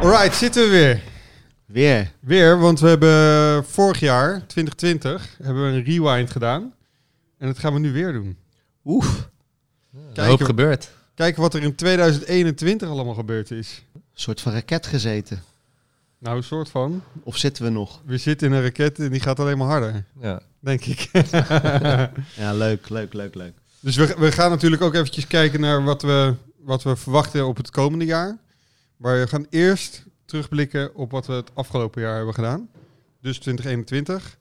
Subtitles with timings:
[0.00, 1.02] Alright, zitten we weer.
[1.66, 2.12] Weer.
[2.20, 6.72] Weer, want we hebben vorig jaar, 2020, hebben we een rewind gedaan.
[7.38, 8.36] En dat gaan we nu weer doen.
[8.84, 9.28] Oef.
[10.14, 10.90] Een hoop gebeurd.
[11.14, 13.82] kijken wat er in 2021 allemaal gebeurd is.
[13.94, 15.42] Een soort van raket gezeten.
[16.18, 17.02] Nou, een soort van.
[17.22, 18.00] Of zitten we nog?
[18.04, 20.40] We zitten in een raket en die gaat alleen maar harder, Ja.
[20.60, 21.10] denk ik.
[22.36, 23.52] Ja, leuk, leuk, leuk, leuk.
[23.80, 27.56] dus we, we gaan natuurlijk ook eventjes kijken naar wat we, wat we verwachten op
[27.56, 28.36] het komende jaar.
[28.98, 32.68] Maar we gaan eerst terugblikken op wat we het afgelopen jaar hebben gedaan.
[33.20, 34.38] Dus 2021.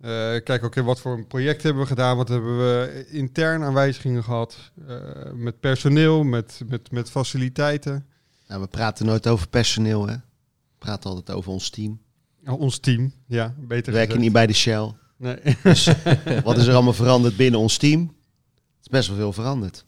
[0.00, 0.10] Eh
[0.44, 2.16] kijk ook wat voor een project hebben we gedaan.
[2.16, 4.70] Wat hebben we intern aan wijzigingen gehad.
[4.86, 4.96] eh,
[5.32, 8.06] met personeel, met, met, met faciliteiten.
[8.48, 10.14] Nou, we praten nooit over personeel, hè.
[10.14, 12.00] We praten altijd over ons team.
[12.46, 14.92] Oh, ons team, ja, beter We werken niet bij de Shell.
[15.16, 15.36] Nee.
[16.44, 18.00] Wat is er allemaal veranderd binnen ons team?
[18.00, 19.84] Het is best wel veel veranderd.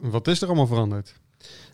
[0.00, 1.14] Wat is er allemaal veranderd?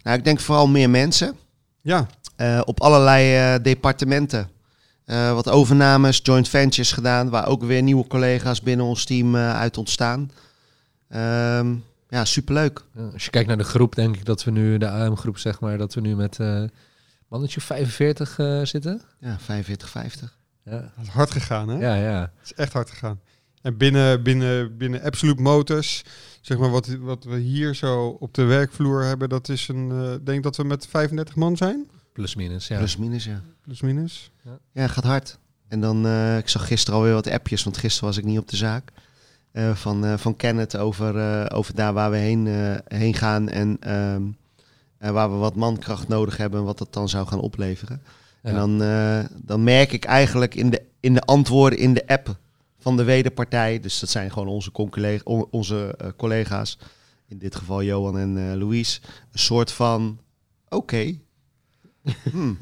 [0.02, 1.36] Nou, ik denk vooral meer mensen.
[1.80, 4.50] Ja, eh, op allerlei eh, departementen.
[5.04, 9.56] Eh, wat overnames, joint ventures gedaan, waar ook weer nieuwe collega's binnen ons team eh,
[9.56, 10.30] uit ontstaan.
[11.08, 11.74] Ehm,
[12.08, 12.82] ja, superleuk.
[12.94, 15.60] Ja, Als je kijkt naar de groep, denk ik dat we nu, de AM-groep zeg
[15.60, 16.62] maar, dat we nu met eh
[17.28, 19.02] mannetje 45 eh, zitten.
[19.18, 20.36] Ja, 45, 50.
[20.64, 21.78] Ja, dat is hard gegaan, hè?
[21.78, 21.94] ja.
[21.94, 22.20] ja.
[22.20, 23.20] Het is echt hard gegaan.
[23.62, 26.02] En binnen, binnen, binnen Absolute Motors,
[26.40, 30.12] zeg maar wat, wat we hier zo op de werkvloer hebben, dat is een, eh,
[30.12, 32.76] ik denk dat we met 35 man zijn, Plus minus, ja.
[32.78, 33.40] Plus minus, ja.
[33.62, 34.30] plus minus.
[34.72, 35.38] Ja, gaat hard.
[35.68, 38.48] En dan, eh, ik zag gisteren alweer wat appjes, want gisteren was ik niet op
[38.48, 38.90] de zaak.
[39.52, 43.48] eh, van, eh, van Kenneth over, eh, over daar waar we heen, eh, heen gaan
[43.48, 44.22] en ehm,
[44.98, 48.02] eh, waar we wat mankracht nodig hebben en wat dat dan zou gaan opleveren.
[48.42, 48.58] En Ja.
[48.58, 52.36] dan, eh, dan merk ik eigenlijk in de, in de antwoorden in de app
[52.82, 54.70] van de wederpartij, dus dat zijn gewoon onze,
[55.24, 56.78] on- onze eh, collega's,
[57.28, 59.00] in dit geval Johan en eh Louise,
[59.32, 60.18] een soort van,
[60.68, 61.18] oké,
[62.30, 62.58] Hmm.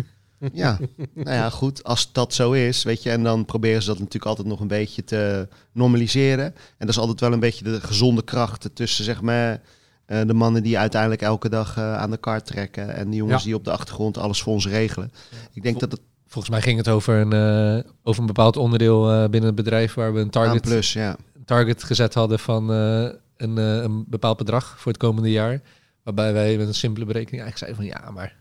[0.53, 0.79] ja,
[1.15, 4.25] nou ja, goed, als dat zo is, weet je, en dan proberen ze dat natuurlijk
[4.27, 6.45] altijd nog een beetje te normaliseren.
[6.45, 9.63] En dat is altijd wel een beetje de gezonde kracht tussen, zeg maar,
[10.07, 13.47] eh, de mannen die uiteindelijk elke dag aan de kar trekken en die jongens Ja.
[13.47, 15.13] die op de achtergrond alles voor ons regelen.
[15.53, 19.11] Ik denk dat het Volgens mij ging het over een, eh, over een bepaald onderdeel
[19.11, 21.17] eh, binnen het bedrijf waar we een aan target, plus, ja.
[21.37, 23.03] een target gezet hadden van eh,
[23.37, 25.61] een, eh, een bepaald bedrag voor het komende jaar.
[26.03, 28.35] Waarbij wij met een simpele berekening eigenlijk zeiden van ja, maar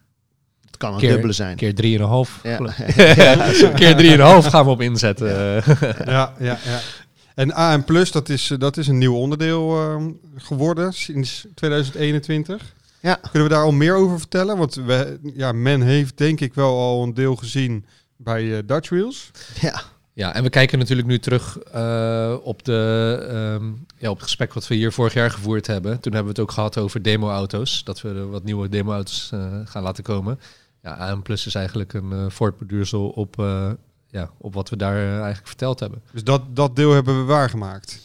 [0.66, 1.56] Het kan een Keer- dubbele zijn.
[1.56, 2.40] keer 3,5.
[2.44, 2.58] Ja.
[3.76, 3.96] keer
[4.44, 5.28] 3,5 gaan we op inzetten.
[6.06, 6.80] Ja, ja, ja.
[7.36, 12.76] En AM Plus, dat is, dat is een nieuw onderdeel eh, geworden sinds 2021.
[13.00, 13.20] Ja.
[13.32, 14.58] Kunnen we daar al meer over vertellen?
[14.58, 17.86] Want we, ja, men heeft denk ik wel al een deel gezien
[18.18, 19.32] bij eh, Dutch Wheels.
[19.62, 19.82] ja.
[20.20, 24.54] Ja, en we kijken natuurlijk nu terug eh, op, de, ehm, ja, op het gesprek
[24.54, 26.00] wat we hier vorig jaar gevoerd hebben.
[26.00, 27.84] Toen hebben we het ook gehad over demo-auto's.
[27.84, 30.40] Dat we er wat nieuwe demo-auto's eh, gaan laten komen.
[30.82, 33.72] Ja, AM Plus is eigenlijk een eh voortborduursel op, eh,
[34.08, 36.02] ja, op wat we daar eigenlijk verteld hebben.
[36.12, 38.00] Dus dat, dat deel hebben we waargemaakt.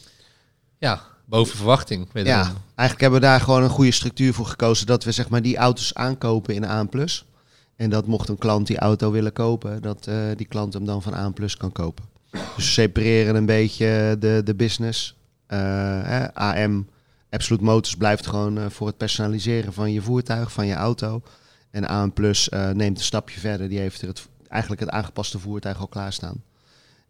[0.78, 2.08] Ja, boven verwachting.
[2.12, 4.86] ja, eigenlijk hebben we daar gewoon een goede structuur voor gekozen.
[4.86, 6.86] Dat we zeg maar die auto's aankopen in A+.
[7.76, 11.02] En dat mocht een klant die auto willen kopen, dat eh, die klant hem dan
[11.02, 12.04] van A+, kan kopen.
[12.30, 15.16] Dus we separeren een beetje de, de business.
[15.46, 16.86] Eh, AM,
[17.30, 21.22] Absolute Motors blijft gewoon eh, voor het personaliseren van je voertuig, van je auto.
[21.70, 23.68] En AM Plus eh, neemt een stapje verder.
[23.68, 26.42] Die heeft er het, eigenlijk het aangepaste voertuig al klaarstaan.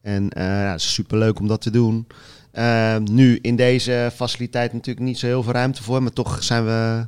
[0.01, 2.07] En ja, het is superleuk om dat te doen.
[2.55, 6.65] Eh, nu in deze faciliteit natuurlijk niet zo heel veel ruimte voor, maar toch zijn
[6.65, 7.07] we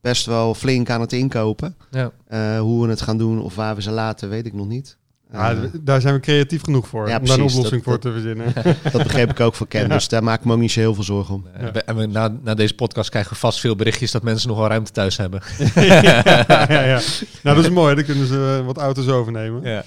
[0.00, 1.76] best wel flink aan het inkopen.
[1.90, 2.10] Ja.
[2.28, 4.96] Eh, hoe we het gaan doen of waar we ze laten, weet ik nog niet.
[5.32, 7.08] Ja, Eh, daar zijn we creatief genoeg voor.
[7.08, 8.52] Ja, om daar een oplossing Dat- voor te verzinnen.
[8.92, 10.94] dat begreep ik ook van Ken, dus daar maak ik me ook niet zo heel
[10.94, 11.46] veel zorgen om.
[11.52, 14.48] En we- En we, na, na deze podcast krijgen we vast veel berichtjes dat mensen
[14.48, 15.40] nog wel ruimte thuis hebben.
[15.74, 16.12] ja,
[16.48, 17.00] ja, ja.
[17.42, 17.94] Nou, dat is mooi.
[17.94, 19.62] Dan kunnen ze eh, wat auto's overnemen.
[19.70, 19.84] Ja.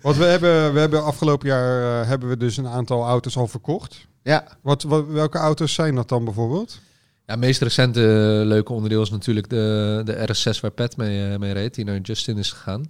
[0.00, 3.46] Want we hebben, we hebben afgelopen jaar eh, hebben we dus een aantal auto's al
[3.46, 4.06] verkocht.
[4.26, 6.80] Ja, Wat, wat, welke auto's zijn dat dan bijvoorbeeld?
[7.26, 11.32] Ja, het meest recente eh, leuke onderdeel is natuurlijk de, de RS6 waar Pat mee,
[11.32, 12.84] eh, mee reed, die naar Justin is gegaan.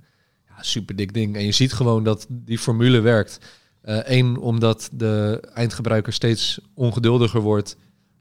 [0.49, 1.37] Ja, super dik ding.
[1.37, 3.39] En je ziet gewoon dat die formule werkt.
[3.83, 7.77] Eén, omdat de eindgebruiker steeds ongeduldiger wordt.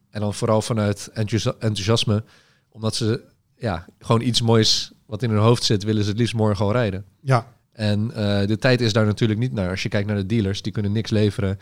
[0.09, 2.23] En dan vooral vanuit enthousi- enthousiasme.
[2.69, 3.21] Omdat ze
[3.57, 6.71] ja, gewoon iets moois wat in hun hoofd zit, willen ze het liefst morgen al
[6.71, 7.05] rijden.
[7.21, 9.69] Ja, En eh, de tijd is daar natuurlijk niet naar.
[9.69, 11.59] Als je kijkt naar de dealers, die kunnen niks leveren.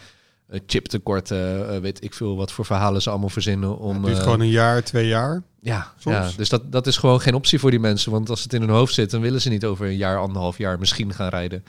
[0.53, 3.77] Uh, chiptekorten, eh, weet ik veel wat voor verhalen ze allemaal verzinnen.
[3.77, 5.44] Om, het duurt eh, gewoon een jaar, twee jaar.
[5.61, 6.15] ja, soms.
[6.15, 8.11] ja, dus dat, dat is gewoon geen optie voor die mensen.
[8.11, 10.57] Want als het in hun hoofd zit, dan willen ze niet over een jaar, anderhalf
[10.57, 11.63] jaar misschien gaan rijden.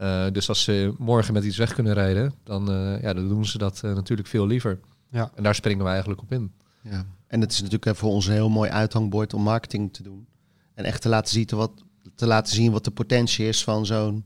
[0.00, 3.46] Eh, dus als ze morgen met iets weg kunnen rijden, dan, eh, ja, dan doen
[3.46, 4.80] ze dat eh, natuurlijk veel liever.
[5.10, 5.30] Ja.
[5.34, 6.52] En daar springen we eigenlijk op in.
[6.82, 7.06] Ja.
[7.26, 10.26] En het is natuurlijk voor ons een heel mooi uithangbord om marketing te doen.
[10.74, 11.70] En echt te laten zien wat,
[12.14, 14.24] te laten zien wat de potentie is van zo'n,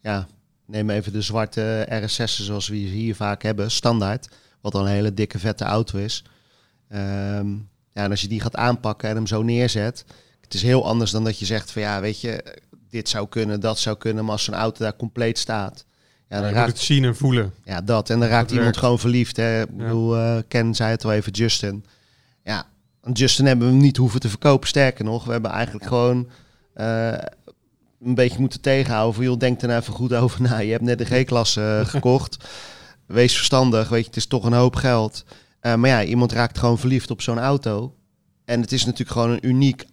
[0.00, 0.26] ja,
[0.66, 4.28] neem even de zwarte RS6'en zoals we hier vaak hebben, standaard.
[4.60, 6.24] Wat een hele dikke vette auto is.
[6.88, 7.52] Ehm,
[7.92, 10.04] ja, en als je die gaat aanpakken en hem zo neerzet,
[10.40, 13.60] het is heel anders dan dat je zegt van ja, weet je, dit zou kunnen,
[13.60, 15.84] dat zou kunnen, maar als zo'n auto daar compleet staat,
[16.28, 17.52] ja, dan raakt, het zien en voelen.
[17.64, 18.10] ja, dat.
[18.10, 18.78] En dan raakt Dat iemand werkt.
[18.78, 19.36] gewoon verliefd.
[19.36, 19.62] Hè.
[19.62, 21.84] Ik bedoel, eh, Ken zei het al even, Justin.
[22.44, 22.66] Ja,
[23.12, 24.68] Justin hebben we hem niet hoeven te verkopen.
[24.68, 26.28] Sterker nog, we hebben eigenlijk gewoon
[26.74, 27.12] eh,
[28.04, 29.14] een beetje moeten tegenhouden.
[29.14, 30.58] Van, joh, denk er nou even goed over na.
[30.58, 32.36] Je hebt net de G-klasse eh, gekocht.
[33.06, 35.24] Wees verstandig, weet je, het is toch een hoop geld.
[35.60, 37.94] Eh, maar ja, iemand raakt gewoon verliefd op zo'n auto.
[38.44, 39.84] En het is natuurlijk gewoon een uniek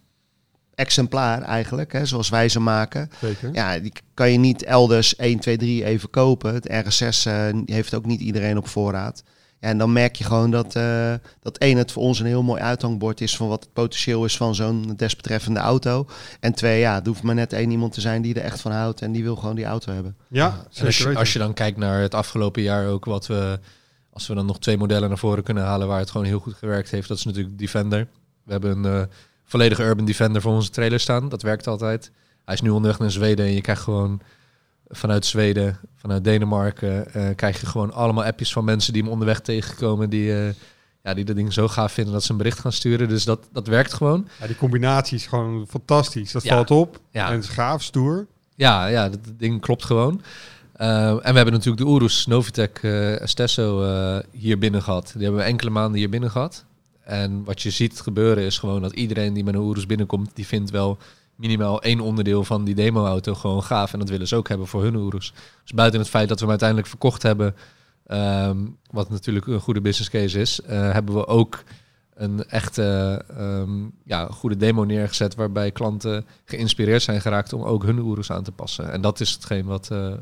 [0.76, 3.10] exemplaar eigenlijk, hè, zoals wij ze maken.
[3.22, 3.50] Zeker.
[3.54, 6.54] Ja, die kan je niet elders 1, 2, 3 even kopen.
[6.54, 9.24] Het RS6 eh, heeft ook niet iedereen op voorraad.
[9.62, 12.44] Ja, en dan merk je gewoon dat, eh, dat één, het voor ons een heel
[12.44, 16.08] mooi uithangbord is van wat het potentieel is van zo'n desbetreffende auto.
[16.40, 18.72] En twee, ja, het hoeft maar net één iemand te zijn die er echt van
[18.72, 20.16] houdt en die wil gewoon die auto hebben.
[20.28, 21.20] Ja, En zeker als, je, weten.
[21.20, 23.60] als je dan kijkt naar het afgelopen jaar ook wat we,
[24.14, 26.54] als we dan nog twee modellen naar voren kunnen halen waar het gewoon heel goed
[26.54, 28.08] gewerkt heeft, dat is natuurlijk Defender.
[28.44, 29.08] We hebben een eh,
[29.46, 31.30] volledige Urban Defender voor onze trailer staan.
[31.30, 32.12] Dat werkt altijd.
[32.46, 34.22] Hij is nu onderweg naar Zweden en je krijgt gewoon
[34.92, 39.40] vanuit Zweden, vanuit Denemarken, eh, krijg je gewoon allemaal appjes van mensen die hem onderweg
[39.40, 40.54] tegenkomen, die, eh,
[41.04, 43.10] ja, die dat ding zo gaaf vinden dat ze een bericht gaan sturen.
[43.10, 44.28] Dus dat, dat werkt gewoon.
[44.40, 46.32] Ja, die combinatie is gewoon fantastisch.
[46.32, 46.54] Dat Ja.
[46.54, 47.00] valt op.
[47.12, 47.28] Ja.
[47.28, 48.28] En het is gaaf, stoer.
[48.56, 50.22] Ja, ja, dat dat ding klopt gewoon.
[50.74, 53.84] Eh, en we hebben natuurlijk de Urus Novitec eh Estesso
[54.32, 55.12] hier binnen gehad.
[55.14, 56.66] Die hebben we enkele maanden hier binnen gehad.
[57.04, 60.48] En wat je ziet gebeuren is gewoon dat iedereen die met een Urus binnenkomt, die
[60.48, 60.98] vindt wel
[61.42, 63.94] minimaal één onderdeel van die demo-auto gewoon gaaf.
[63.94, 65.34] En dat willen ze ook hebben voor hun Urus.
[65.62, 67.56] Dus buiten het feit dat we hem uiteindelijk verkocht hebben,
[68.06, 68.58] ehm,
[68.92, 71.64] wat natuurlijk een goede business case is, eh, hebben we ook
[72.14, 73.72] een echte ehm,
[74.04, 78.52] ja, goede demo neergezet waarbij klanten geïnspireerd zijn geraakt om ook hun Urus aan te
[78.52, 78.92] passen.
[78.92, 80.14] En dat is hetgeen wat, eh,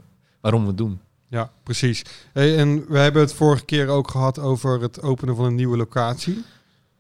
[0.42, 1.00] waarom we het doen.
[1.28, 2.06] Ja, precies.
[2.34, 5.78] Hey, en we hebben het vorige keer ook gehad over het openen van een nieuwe
[5.78, 6.44] locatie.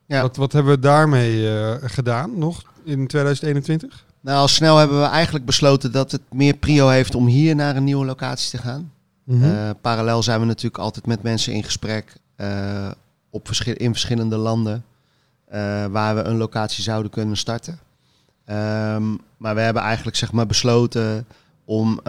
[0.05, 0.21] Ja.
[0.21, 4.05] Wat, wat hebben we daarmee eh, gedaan nog in 2021?
[4.21, 7.75] Nou, al snel hebben we eigenlijk besloten dat het meer prio heeft om hier naar
[7.75, 8.91] een nieuwe locatie te gaan.
[9.23, 9.43] Mhm.
[9.43, 12.91] Eh, parallel zijn we natuurlijk altijd met mensen in gesprek eh,
[13.29, 14.85] op verschil, in verschillende landen
[15.45, 17.79] eh, waar we een locatie zouden kunnen starten.
[18.45, 21.25] Ehm, maar we hebben eigenlijk zeg maar besloten
[21.65, 21.99] om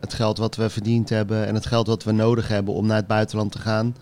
[0.00, 2.96] het geld wat we verdiend hebben en het geld wat we nodig hebben om naar
[2.96, 3.96] het buitenland te gaan,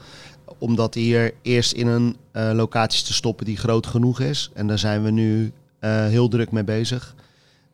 [0.58, 2.16] om dat hier eerst in een
[2.56, 4.50] locatie te stoppen die groot genoeg is.
[4.54, 7.14] En daar zijn we nu heel druk mee bezig.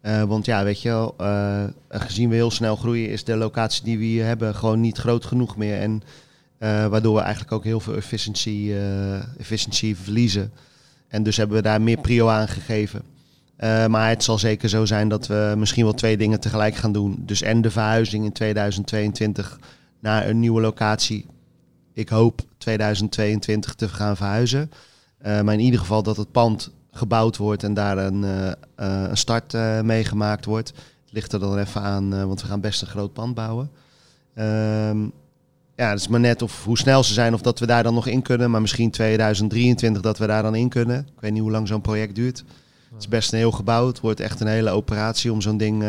[0.04, 3.84] Eh, want ja, weet je wel, eh, gezien we heel snel groeien, is de locatie
[3.84, 5.80] die we hier hebben gewoon niet groot genoeg meer.
[5.80, 6.02] En
[6.58, 8.76] eh, waardoor we eigenlijk ook heel veel efficiëntie,
[9.38, 10.52] efficiëntie verliezen.
[11.08, 13.02] En dus hebben we daar meer prio aan gegeven.
[13.90, 17.16] Maar het zal zeker zo zijn dat we misschien wel twee dingen tegelijk gaan doen.
[17.18, 19.58] Dus en de verhuizing in 2022
[20.00, 21.26] naar een nieuwe locatie.
[21.92, 24.70] Ik hoop 2022 te gaan verhuizen.
[25.22, 29.16] Maar in ieder geval dat het pand gebouwd wordt en daar een, eh, eh, een
[29.16, 30.68] start eh meegemaakt wordt.
[30.68, 33.70] Het ligt er dan even aan, want we gaan best een groot pand bouwen.
[34.34, 35.02] Ehm,
[35.76, 37.94] ja, het is maar net of hoe snel ze zijn of dat we daar dan
[37.94, 38.50] nog in kunnen.
[38.50, 40.98] Maar misschien 2023 dat we daar dan in kunnen.
[40.98, 42.44] Ik weet niet hoe lang zo'n project duurt.
[42.92, 43.86] Het is best een heel gebouw.
[43.86, 45.84] Het wordt echt een hele operatie om zo'n ding,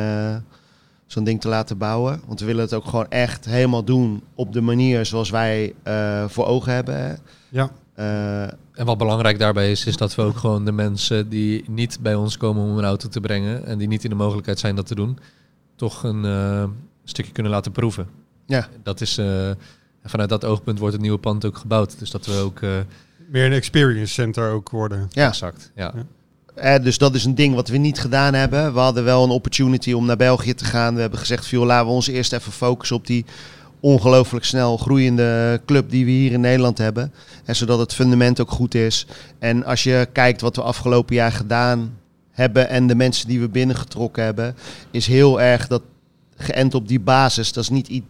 [1.05, 2.21] zo'n ding te laten bouwen.
[2.27, 5.73] Want we willen het ook gewoon echt helemaal doen op de manier zoals wij
[6.27, 7.19] voor ogen hebben.
[7.49, 7.71] Ja.
[8.75, 12.15] En wat belangrijk daarbij is, is dat we ook gewoon de mensen die niet bij
[12.15, 14.85] ons komen om een auto te brengen en die niet in de mogelijkheid zijn dat
[14.87, 15.17] te doen,
[15.75, 16.63] toch een eh,
[17.03, 18.07] stukje kunnen laten proeven.
[18.45, 19.57] ja, Dat is, eh, en
[20.09, 21.99] vanuit dat oogpunt wordt het nieuwe pand ook gebouwd.
[21.99, 22.69] Dus dat we ook, eh,
[23.29, 25.07] Meer een experience center ook worden.
[25.09, 25.27] ja.
[25.27, 25.93] exact, ja.
[25.95, 26.03] Ja.
[26.55, 28.73] Eh, dus dat is een ding wat we niet gedaan hebben.
[28.73, 30.95] We hadden wel een opportunity om naar België te gaan.
[30.95, 33.25] We hebben gezegd, joh, laten we ons eerst even focussen op die
[33.85, 37.13] ongelooflijk snel groeiende club die we hier in Nederland hebben.
[37.43, 39.05] En zodat het fundament ook goed is.
[39.39, 41.97] En als je kijkt wat we afgelopen jaar gedaan
[42.31, 44.55] hebben en de mensen die we binnengetrokken hebben,
[44.91, 45.81] is heel erg dat
[46.35, 47.53] geënt op die basis.
[47.53, 48.01] Dat is niet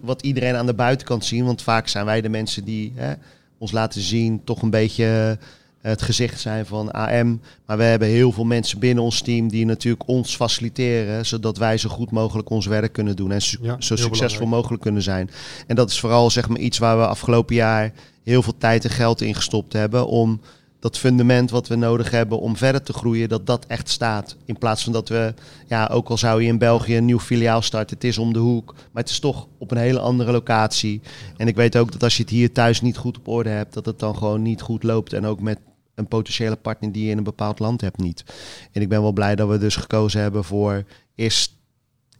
[0.00, 1.42] wat iedereen aan de buitenkant ziet.
[1.42, 3.12] Want vaak zijn wij de mensen die hè,
[3.58, 5.38] ons laten zien, toch een beetje
[5.80, 7.40] het gezicht zijn van AM.
[7.66, 11.76] Maar we hebben heel veel mensen binnen ons team die natuurlijk ons faciliteren, zodat wij
[11.78, 14.50] zo goed mogelijk ons werk kunnen doen en su- Ja, zo succesvol belangrijk.
[14.50, 15.30] mogelijk kunnen zijn.
[15.66, 17.92] En dat is vooral zeg maar iets waar we afgelopen jaar
[18.24, 20.40] heel veel tijd en geld in gestopt hebben om
[20.86, 24.36] dat fundament wat we nodig hebben om verder te groeien, dat dat echt staat.
[24.44, 25.34] In plaats van dat we,
[25.66, 28.38] ja, ook al zou je in België een nieuw filiaal starten, het is om de
[28.38, 31.00] hoek, maar het is toch op een hele andere locatie.
[31.36, 33.74] En ik weet ook dat als je het hier thuis niet goed op orde hebt,
[33.74, 35.12] dat het dan gewoon niet goed loopt.
[35.12, 35.58] En ook met
[35.94, 38.24] een potentiële partner die je in een bepaald land hebt niet.
[38.72, 41.52] En ik ben wel blij dat we dus gekozen hebben voor eerst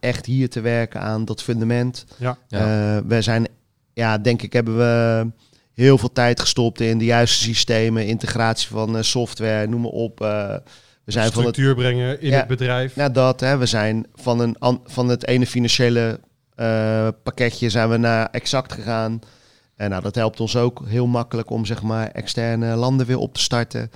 [0.01, 2.05] echt hier te werken aan dat fundament.
[2.19, 2.39] Ja.
[2.49, 2.59] Ja.
[2.59, 3.49] Eh, we zijn,
[3.93, 5.27] ja, denk ik, hebben we
[5.85, 10.21] heel veel tijd gestopt in de juiste systemen, integratie van eh, software, noem maar op.
[10.21, 10.55] Eh,
[11.05, 12.37] we zijn van het Structuur brengen in Ja.
[12.37, 12.95] het bedrijf.
[12.95, 13.41] ja, dat.
[13.41, 13.57] Hè.
[13.57, 16.21] We zijn van, een, an- van het ene financiële
[16.55, 19.21] eh, pakketje zijn we naar exact gegaan.
[19.77, 23.35] En nou, dat helpt ons ook heel makkelijk om zeg maar externe landen weer op
[23.35, 23.91] te starten.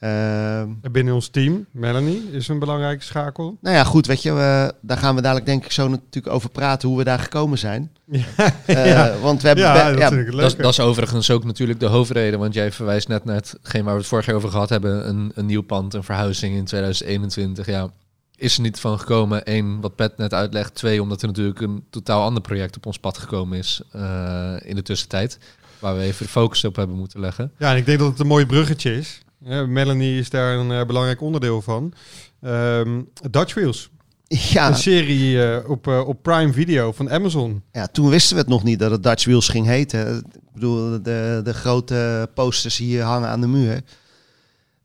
[0.00, 3.56] Ehm, En Binnen ons team, Melanie, is een belangrijke schakel.
[3.60, 6.50] nou ja, goed, weet je, we, daar gaan we dadelijk denk ik zo natuurlijk over
[6.50, 7.90] praten hoe we daar gekomen zijn.
[8.66, 9.18] Eh, Ja.
[9.18, 12.72] Want we hebben ja, dat ja, dat is overigens ook natuurlijk de hoofdreden, want jij
[12.72, 15.08] verwijst net naar hetgeen waar we het vorig jaar over gehad hebben.
[15.08, 17.66] Een, een nieuw pand, een verhuizing in 2021.
[17.66, 17.90] Ja,
[18.36, 19.40] is er niet van gekomen.
[19.44, 20.74] Eén, wat Pet net uitlegt.
[20.74, 24.74] Twee, omdat er natuurlijk een totaal ander project op ons pad gekomen is eh, in
[24.74, 25.38] de tussentijd.
[25.78, 27.52] Waar we even de focus op hebben moeten leggen.
[27.58, 29.20] Ja, en ik denk dat het een mooi bruggetje is.
[29.48, 31.92] Melanie is daar een eh, belangrijk onderdeel van.
[32.40, 33.90] Ehm, Dutch Wheels.
[34.26, 37.62] ja, Een serie eh, op, eh, op Prime Video van Amazon.
[37.72, 40.16] ja, toen wisten we het nog niet dat het Dutch Wheels ging heten.
[40.18, 43.82] Ik bedoel, de, de grote posters hier hangen aan de muur.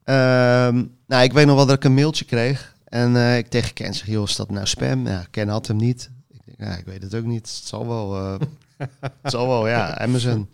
[0.03, 2.74] Ehm, nou, ik weet nog wel dat ik een mailtje kreeg.
[2.85, 5.07] En ik tegen Ken zeg, joh, is dat nou spam?
[5.07, 6.09] Ja, Ken had hem niet.
[6.31, 7.47] Ik denk, ja, ik weet het ook niet.
[7.47, 8.13] Het zal wel,
[9.21, 10.50] het zal wel, ja, Amazon.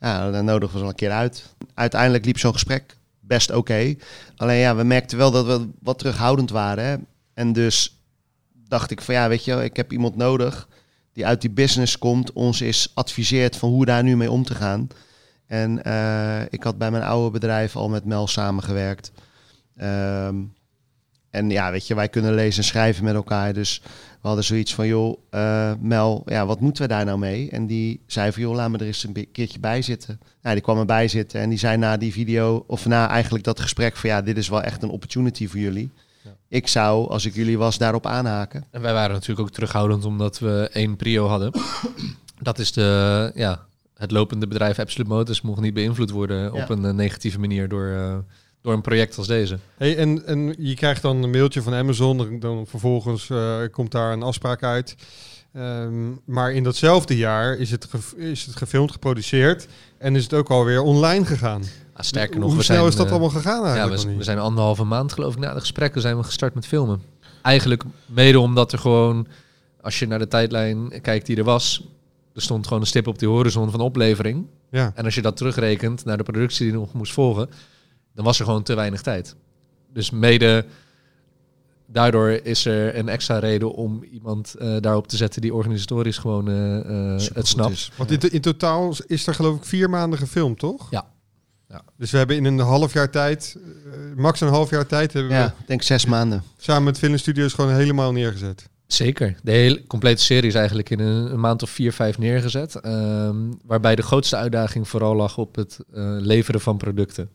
[0.00, 1.54] Ja, dan nodigen we ze al een keer uit.
[1.74, 2.96] Uiteindelijk liep zo'n gesprek
[3.26, 3.94] best oké.
[4.36, 6.84] Alleen ja, we merkten wel dat we wat terughoudend waren.
[6.84, 6.96] Hè?
[7.34, 7.98] En dus
[8.68, 10.68] dacht ik van ja, weet je, ik heb iemand nodig
[11.14, 14.54] die uit die business komt, ons is adviseert van hoe daar nu mee om te
[14.54, 14.88] gaan.
[15.46, 19.12] En eh, ik had bij mijn oude bedrijf al met Mel samengewerkt.
[19.76, 20.36] Ehm,
[21.30, 23.52] en ja, weet je, wij kunnen lezen en schrijven met elkaar.
[23.52, 23.82] Dus
[24.24, 27.50] we hadden zoiets van, joh, eh, Mel, ja, wat moeten we daar nou mee?
[27.50, 30.20] En die zei van, joh, laat me er eens een keertje bij zitten.
[30.42, 33.60] Nou, die kwam erbij zitten en die zei na die video, of na eigenlijk dat
[33.60, 35.90] gesprek van, ja, dit is wel echt een opportunity voor jullie.
[36.22, 36.30] Ja.
[36.48, 38.64] Ik zou, als ik jullie was, daarop aanhaken.
[38.70, 41.52] En wij waren natuurlijk ook terughoudend omdat we één prio hadden.
[42.42, 43.66] Dat is de, ja,
[43.96, 46.62] het lopende bedrijf Absolute Motors mocht niet beïnvloed worden Ja.
[46.62, 48.16] op een eh, negatieve manier door, eh,
[48.64, 49.58] door een project als deze.
[49.76, 52.16] Hey, en, en je krijgt dan een mailtje van Amazon.
[52.16, 54.96] Dan, dan vervolgens eh, komt daar een afspraak uit.
[55.52, 59.66] Ehm, maar in datzelfde jaar is het, is het gefilmd, geproduceerd.
[59.98, 61.62] En is het ook alweer online gegaan.
[61.92, 64.02] Ah, sterker Hoe nog, we snel zijn, is dat eh, allemaal gegaan Ja, eigenlijk?
[64.02, 66.66] we, nog we zijn anderhalve maand geloof ik na de gesprekken zijn we gestart met
[66.66, 67.02] filmen.
[67.42, 69.26] Eigenlijk mede omdat er gewoon,
[69.80, 71.84] als je naar de tijdlijn kijkt die er was,
[72.34, 74.46] er stond gewoon een stip op die horizon van oplevering.
[74.70, 74.92] ja.
[74.94, 77.48] En als je dat terugrekent naar de productie die nog moest volgen,
[78.14, 79.34] dan was er gewoon te weinig tijd.
[79.92, 80.64] Dus mede
[81.86, 86.48] daardoor is er een extra reden om iemand eh, daarop te zetten die organisatorisch gewoon
[86.48, 87.72] eh, eh, het snapt.
[87.72, 87.90] is.
[87.96, 90.90] Want in, in totaal is er geloof ik vier maanden gefilmd, toch?
[90.90, 91.12] Ja.
[91.68, 91.82] Ja.
[91.96, 93.56] Dus we hebben in een half jaar tijd,
[94.16, 96.42] max een half jaar tijd, hebben Ja, we ik denk zes maanden.
[96.56, 98.68] samen met Film Studios gewoon helemaal neergezet.
[98.86, 99.36] Zeker.
[99.42, 102.74] De hele complete serie is eigenlijk in een, een maand of vier, vijf neergezet.
[102.74, 105.78] ehm, waarbij de grootste uitdaging vooral lag op het
[106.18, 107.28] leveren van producten.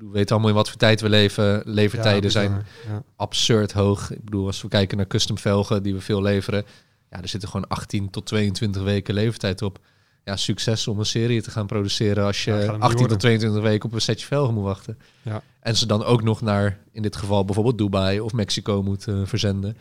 [0.00, 1.62] Bedoel, we weten allemaal in wat voor tijd we leven.
[1.64, 2.50] Levertijden Ja, zijn.
[2.88, 3.02] Ja.
[3.16, 4.10] absurd hoog.
[4.10, 6.64] Ik bedoel, als we kijken naar custom velgen die we veel leveren.
[7.10, 9.78] Ja, er zitten gewoon 18 tot 22 weken levertijd op.
[10.24, 12.98] Ja, succes om een serie te gaan produceren als je Ja, gaat hem niet 18
[12.98, 13.16] worden.
[13.18, 14.98] tot 22 weken op een setje velgen moet wachten.
[15.22, 15.42] Ja.
[15.60, 19.76] En ze dan ook nog naar, in dit geval bijvoorbeeld Dubai of Mexico moeten verzenden.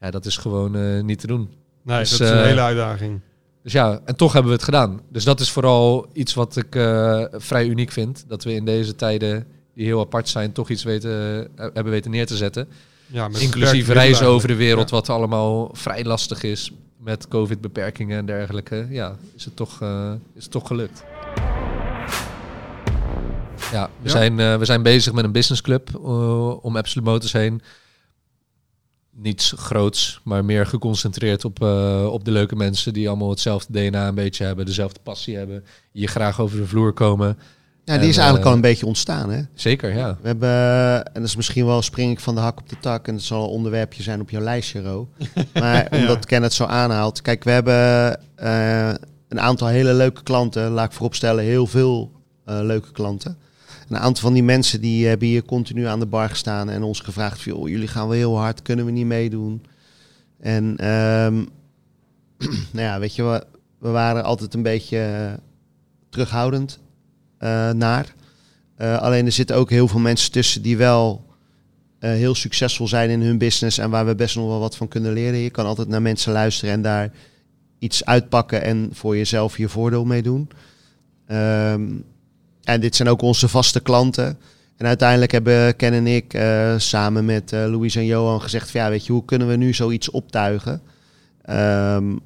[0.00, 1.50] Ja, dat is gewoon eh, niet te doen.
[1.82, 3.20] Nee, Dus, dat is een eh, hele uitdaging.
[3.66, 5.00] Dus ja, en toch hebben we het gedaan.
[5.08, 8.24] Dus dat is vooral iets wat ik eh, vrij uniek vind.
[8.28, 12.10] Dat we in deze tijden, die heel apart zijn, toch iets weten, eh, hebben weten
[12.10, 12.68] neer te zetten.
[13.06, 14.96] Ja, met Inclusief reizen over de wereld, Ja.
[14.96, 16.72] wat allemaal vrij lastig is.
[16.98, 18.86] Met covid-beperkingen en dergelijke.
[18.90, 21.04] Ja, is het toch, eh, is het toch gelukt.
[23.72, 24.10] Ja, we, Ja.
[24.10, 25.94] Zijn, we zijn bezig met een businessclub
[26.62, 27.62] om Absolute Motors heen.
[29.18, 34.08] Niets groots, maar meer geconcentreerd op, eh, op de leuke mensen die allemaal hetzelfde DNA
[34.08, 37.38] een beetje hebben, dezelfde passie hebben, hier graag over de vloer komen.
[37.86, 39.42] Ja, die En, is eigenlijk eh, al een beetje ontstaan, hè?
[39.54, 40.18] Zeker, ja.
[40.20, 40.50] We hebben,
[41.04, 43.22] en dat is misschien wel spring ik van de hak op de tak, en het
[43.22, 45.08] zal een onderwerpje zijn op jouw lijstje, Ro.
[45.60, 47.22] Maar omdat Ken het zo aanhaalt.
[47.22, 48.94] Kijk, we hebben eh,
[49.28, 52.12] een aantal hele leuke klanten, laat ik vooropstellen, heel veel
[52.44, 53.38] eh, leuke klanten.
[53.88, 57.00] Een aantal van die mensen die hebben hier continu aan de bar gestaan en ons
[57.00, 59.62] gevraagd: van, "Joh, jullie gaan wel heel hard, kunnen we niet meedoen?
[60.40, 61.34] En ehm,
[62.74, 63.46] nou ja, weet je, we,
[63.78, 65.32] we waren altijd een beetje eh,
[66.08, 66.78] terughoudend
[67.38, 68.14] eh, naar.
[68.76, 71.24] Eh, alleen er zitten ook heel veel mensen tussen die wel
[71.98, 74.88] eh, heel succesvol zijn in hun business en waar we best nog wel wat van
[74.88, 75.38] kunnen leren.
[75.38, 77.12] Je kan altijd naar mensen luisteren en daar
[77.78, 80.48] iets uitpakken en voor jezelf je voordeel mee doen.
[81.26, 81.86] Ehm,
[82.66, 84.38] en dit zijn ook onze vaste klanten.
[84.76, 88.80] En uiteindelijk hebben Ken en ik eh, samen met eh Louise en Johan gezegd: van,
[88.80, 90.82] ja, weet je, hoe kunnen we nu zoiets optuigen?
[91.42, 92.16] Ehm,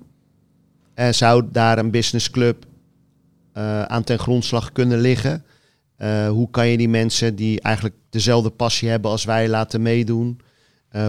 [0.94, 2.64] en zou daar een businessclub
[3.52, 5.44] eh, aan ten grondslag kunnen liggen?
[6.28, 10.40] Hoe kan je die mensen die eigenlijk dezelfde passie hebben als wij laten meedoen?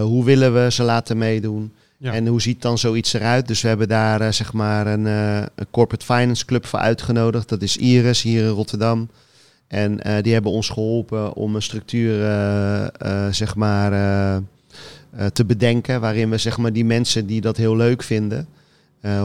[0.00, 1.72] Hoe willen we ze laten meedoen?
[2.02, 3.46] En hoe ziet dan zoiets eruit?
[3.46, 7.48] Dus we hebben daar eh, zeg maar een, eh, een corporate finance club voor uitgenodigd.
[7.48, 9.08] Dat is Iris hier in Rotterdam.
[9.68, 12.14] En eh, die hebben ons geholpen om een structuur
[13.30, 13.90] zeg maar,
[15.32, 16.00] te bedenken.
[16.00, 18.46] Waarin we zeg maar, die mensen die dat heel leuk vinden,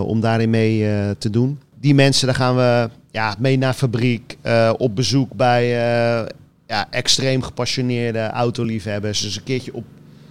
[0.02, 1.60] om daarin mee te doen.
[1.80, 4.38] Die mensen, daar gaan we ja, mee naar fabriek,
[4.78, 5.68] op bezoek bij
[6.68, 9.22] ja, extreem gepassioneerde autoliefhebbers.
[9.22, 9.86] Dus een keertje op,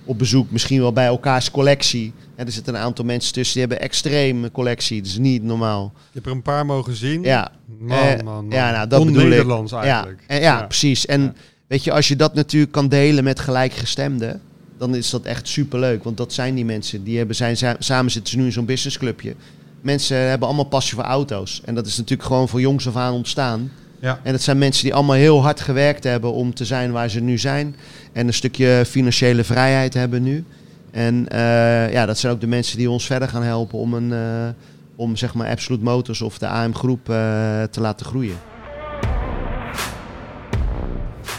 [0.07, 2.13] op bezoek, misschien wel bij elkaars collectie.
[2.35, 5.03] En er zitten een aantal mensen tussen die hebben extreem collectie.
[5.03, 5.93] Dat is niet normaal.
[5.95, 7.23] Je hebt er een paar mogen zien.
[7.23, 8.47] Ja, Man, Eh, man, man.
[8.51, 9.29] ja, nou, dat bedoel ik.
[9.29, 10.21] Nederlands eigenlijk.
[10.21, 11.07] Ja, en, ja, precies.
[11.07, 11.33] En Ja.
[11.67, 14.41] weet je, als je dat natuurlijk kan delen met gelijkgestemden,
[14.79, 16.05] dan is dat echt superleuk.
[16.05, 17.05] Want dat zijn die mensen.
[17.05, 19.35] Die hebben zijn, samen zitten ze nu in zo'n businessclubje.
[19.81, 21.61] Mensen hebben allemaal passie voor auto's.
[21.65, 23.71] En dat is natuurlijk gewoon van jongs af aan ontstaan.
[24.00, 24.21] Ja.
[24.23, 27.21] En dat zijn mensen die allemaal heel hard gewerkt hebben om te zijn waar ze
[27.21, 27.76] nu zijn.
[28.12, 30.45] En een stukje financiële vrijheid hebben nu.
[30.91, 34.12] En eh, ja, dat zijn ook de mensen die ons verder gaan helpen om, een,
[34.12, 34.49] eh,
[34.97, 38.37] om zeg maar Absolute Motors of de AM Groep eh, te laten groeien.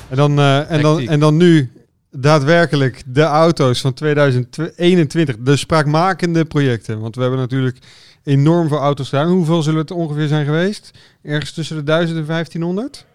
[0.10, 1.72] En dan, eh, en, dan, en dan nu
[2.12, 7.00] daadwerkelijk de auto's van 2021, de spraakmakende projecten.
[7.00, 7.78] Want we hebben natuurlijk
[8.28, 9.30] enorm veel auto's gedaan.
[9.30, 10.92] Hoeveel zullen het ongeveer zijn geweest?
[11.24, 13.06] Ergens tussen de 1000 en 1500?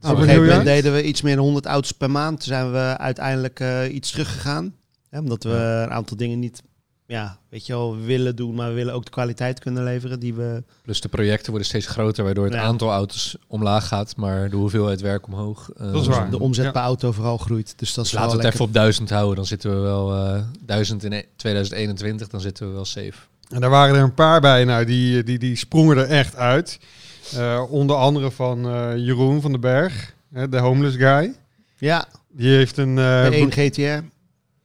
[0.00, 2.36] Nou, op een gegeven moment deden we iets meer dan 100 auto's per maand.
[2.36, 4.74] Toen zijn we uiteindelijk eh, iets teruggegaan.
[5.10, 5.50] Hè, omdat we
[5.84, 6.62] een aantal dingen niet,
[7.06, 8.54] ja, weet je wel, willen doen.
[8.54, 10.62] Maar we willen ook de kwaliteit kunnen leveren die we...
[10.82, 12.60] Plus de projecten worden steeds groter, waardoor het Ja.
[12.62, 15.70] aantal auto's omlaag gaat, maar de hoeveelheid werk omhoog.
[15.76, 16.30] Eh, Dat is waar.
[16.30, 16.70] De omzet Ja.
[16.70, 17.74] per auto vooral groeit.
[17.78, 20.14] Dus dat is Dus laten we het even op 1000 houden, dan zitten we wel
[20.16, 23.14] eh 1000 in e- 2021, dan zitten we wel safe.
[23.48, 26.78] En daar waren er een paar bij, nou, die, die, die sprongen er echt uit.
[27.36, 31.34] Eh, onder andere van eh, Jeroen van den Berg, hè, de homeless guy.
[31.78, 32.98] Ja, Die heeft een...
[32.98, 34.04] eh, de boek- 1 GTR.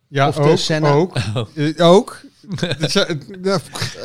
[0.08, 0.92] ja, of de ook, Senna.
[0.92, 1.16] ook.
[1.36, 1.48] Oh.
[1.56, 2.22] Eh, ook.
[2.60, 2.70] Eh,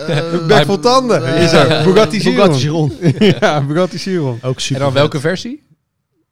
[0.08, 1.26] Eh, bek vol tanden.
[1.26, 1.84] eh, is er.
[1.84, 2.34] Bugatti Chiron.
[2.36, 2.92] Bugatti Chiron.
[3.40, 4.38] ja, Bugatti Chiron.
[4.42, 4.76] Ook super.
[4.76, 5.62] En dan welke versie?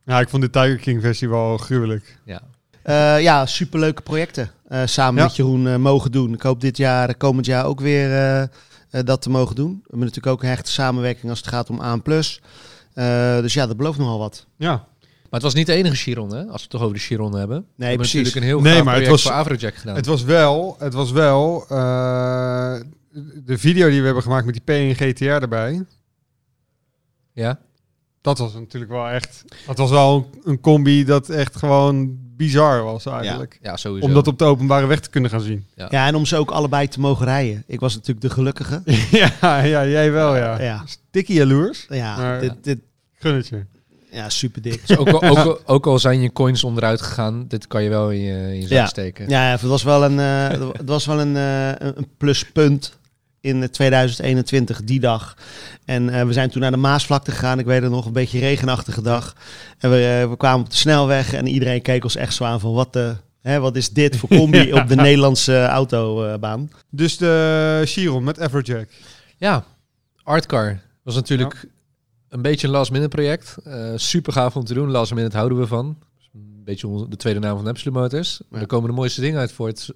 [0.05, 2.19] Ja, ik vond de Tiger King versie wel gruwelijk.
[2.25, 2.41] Ja.
[2.83, 4.51] Eh, ja, superleuke projecten.
[4.69, 5.27] Eh, samen Ja.
[5.27, 6.33] met Jeroen eh, mogen doen.
[6.35, 8.49] Ik hoop dit jaar, komend jaar ook weer eh, eh,
[9.05, 9.71] dat te mogen doen.
[9.73, 11.99] We hebben natuurlijk ook een hechte samenwerking als het gaat om A+.
[12.93, 14.47] Eh dus ja, dat belooft nogal wat.
[14.57, 14.85] Ja, Maar
[15.31, 16.39] het was niet de enige Chiron, hè?
[16.41, 17.67] Als we het toch over de Chiron hebben.
[17.77, 18.15] we hebben precies.
[18.15, 19.97] natuurlijk een heel Nee, gaaf maar het was- voor Avrojack gedaan.
[19.97, 22.81] het was wel, het was wel eh,
[23.45, 24.63] de video die we hebben gemaakt met die
[24.95, 25.85] PN GTR erbij.
[27.33, 27.59] ja?
[28.21, 32.83] Dat was natuurlijk wel echt, dat was wel een, een combi dat echt gewoon bizar
[32.83, 33.59] was eigenlijk.
[33.63, 34.07] ja, sowieso.
[34.09, 35.67] Om dat op de openbare weg te kunnen gaan zien.
[35.75, 35.87] Ja.
[35.91, 37.65] Ja, en om ze ook allebei te mogen rijden.
[37.67, 38.83] Ik was natuurlijk de gelukkige.
[39.41, 40.61] ja, ja, jij wel ja.
[40.63, 41.87] Ja, Stikkie jaloers.
[41.89, 42.79] ja, Maar- dit, dit,
[43.19, 43.65] Gun het je.
[44.11, 44.87] ja super dik.
[44.87, 47.89] Dus ook, al, ook, al, ook al zijn je coins onderuit gegaan, dit kan je
[47.89, 48.87] wel in je, in je zak Ja.
[48.87, 49.29] steken.
[49.29, 52.99] Ja, het was wel een, eh, het was wel een, eh, een een pluspunt
[53.47, 55.37] in eh, 2021, die dag.
[55.85, 57.59] En eh, we zijn toen naar de Maasvlakte gegaan.
[57.59, 59.37] Ik weet het nog, een beetje regenachtige dag.
[59.79, 62.61] En we, eh, we kwamen op de snelweg en iedereen keek ons echt zo aan
[62.61, 64.81] van wat, de, hè, wat is dit voor combi Ja.
[64.83, 66.71] op de Nederlandse autobaan.
[66.91, 68.89] Dus de Chiron met Everjack.
[69.37, 69.65] Ja,
[70.23, 71.65] Artcar was natuurlijk
[72.29, 73.57] een beetje een last minute project.
[73.65, 74.91] Eh, super gaaf om te doen.
[74.91, 75.99] Last minute houden we van.
[76.35, 78.39] Een beetje de tweede naam van Absolute Motors.
[78.49, 78.61] Maar Ja.
[78.61, 79.91] er komen de mooiste dingen uit voort.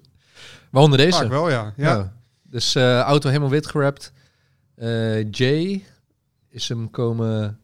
[0.71, 1.17] Waaronder deze.
[1.17, 1.73] Vaak wel ja.
[1.77, 1.89] ja.
[1.95, 2.13] Ja.
[2.51, 4.11] Dus eh, auto helemaal wit gerapt.
[4.75, 5.85] Eh, Jay
[6.49, 7.59] is hem komen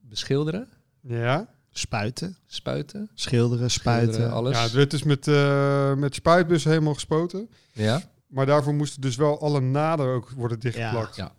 [0.00, 0.68] beschilderen,
[1.00, 1.48] Ja.
[1.70, 4.14] Spuiten, spuiten, schilderen, spuiten.
[4.14, 4.56] schilderen, alles.
[4.56, 7.50] Ja, het werd dus met, eh met spuitbussen helemaal gespoten.
[7.72, 8.02] Ja.
[8.26, 11.16] Maar daarvoor moesten dus wel alle naden ook worden dichtgeplakt.
[11.16, 11.32] Ja.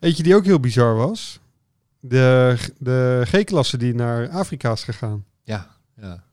[0.00, 1.40] Eentje die ook heel bizar was.
[2.00, 5.24] De, de G-klasse die naar Afrika is gegaan.
[5.42, 6.24] Ja, ja.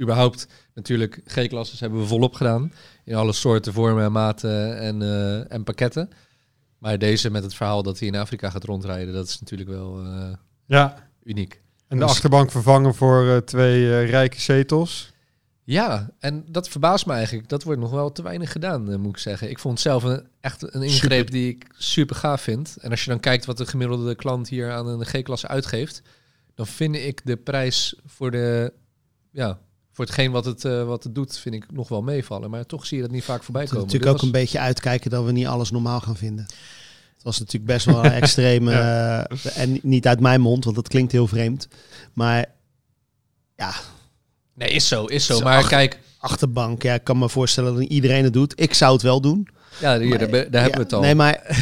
[0.00, 0.46] Überhaupt,
[0.78, 2.72] natuurlijk, G-klasses hebben we volop gedaan.
[3.04, 6.10] In alle soorten, vormen en maten en, eh, en pakketten.
[6.78, 10.00] Maar deze met het verhaal dat hij in Afrika gaat rondrijden, dat is natuurlijk wel
[10.04, 10.32] eh,
[10.66, 11.08] Ja.
[11.22, 11.60] uniek.
[11.88, 15.12] En de Dus- achterbank vervangen voor eh, twee rijke zetels.
[15.64, 17.48] Ja, en dat verbaast me eigenlijk.
[17.48, 19.50] Dat wordt nog wel te weinig gedaan, moet ik zeggen.
[19.50, 21.30] Ik vond zelf een, echt een ingreep Super.
[21.30, 22.76] die ik super gaaf vind.
[22.80, 26.02] En als je dan kijkt wat de gemiddelde klant hier aan een G-klasse uitgeeft,
[26.54, 28.72] dan vind ik de prijs voor de,
[29.30, 29.58] ja,
[29.98, 32.50] voor hetgeen wat het, eh, wat het doet, vind ik nog wel meevallen.
[32.50, 33.86] Maar toch zie je dat niet vaak voorbij Het komen.
[33.86, 36.44] natuurlijk ook een beetje uitkijken dat we niet alles normaal gaan vinden.
[37.14, 40.88] Het was natuurlijk best wel een extreem, eh, en niet uit mijn mond, want dat
[40.88, 41.68] klinkt heel vreemd.
[42.12, 42.46] Maar
[43.56, 43.72] Ja,
[44.54, 45.40] Nee, is zo, is zo.
[45.40, 46.82] Maar kijk, achterbank.
[46.82, 48.60] Ja, ik kan me voorstellen dat iedereen het doet.
[48.60, 49.48] Ik zou het wel doen.
[49.80, 51.00] ja, hier, Maar- daar, daar hebben we het al.
[51.00, 51.32] Nee, maar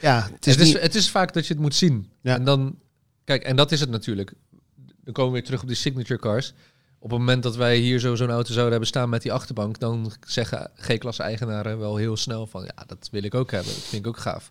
[0.00, 0.80] ja, het is, het, is, niet...
[0.80, 2.10] het is vaak dat je het moet zien.
[2.22, 2.34] Ja.
[2.34, 2.78] En dan,
[3.24, 4.32] kijk, en dat is het natuurlijk.
[5.04, 6.52] Dan komen we weer terug op die signature cars.
[7.00, 9.78] Op het moment dat wij hier zo zo'n auto zouden hebben staan met die achterbank,
[9.78, 13.72] dan zeggen G-klasse eigenaren wel heel snel van, ja, dat wil ik ook hebben.
[13.72, 14.48] Dat vind ik ook gaaf.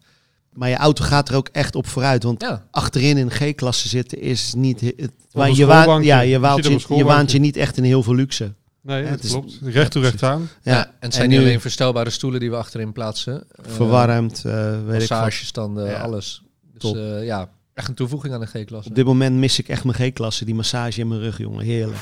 [0.53, 2.23] Maar je auto gaat er ook echt op vooruit.
[2.23, 4.81] Want Ja, achterin in G-klasse zitten is niet...
[4.81, 8.15] Het, waar je, waant, ja, Je een je, waant je niet echt in heel veel
[8.15, 8.53] luxe.
[8.81, 9.59] Nee, Ja, het is- klopt.
[9.63, 10.49] Recht toe, recht aan.
[10.63, 10.85] ja.
[10.85, 13.43] en het zijn en niet nu- alleen verstelbare stoelen die we achterin plaatsen.
[13.51, 14.93] Eh, Verwarmd, eh, weet ik wat.
[15.19, 16.01] Massagestanden, Ja.
[16.01, 16.41] alles.
[16.73, 16.95] Dus Top.
[16.95, 18.89] eh, ja, echt een toevoeging aan de G-klasse.
[18.89, 20.45] Op dit moment mis ik echt mijn G-klasse.
[20.45, 21.63] Die massage in mijn rug, jongen.
[21.65, 21.97] Heerlijk.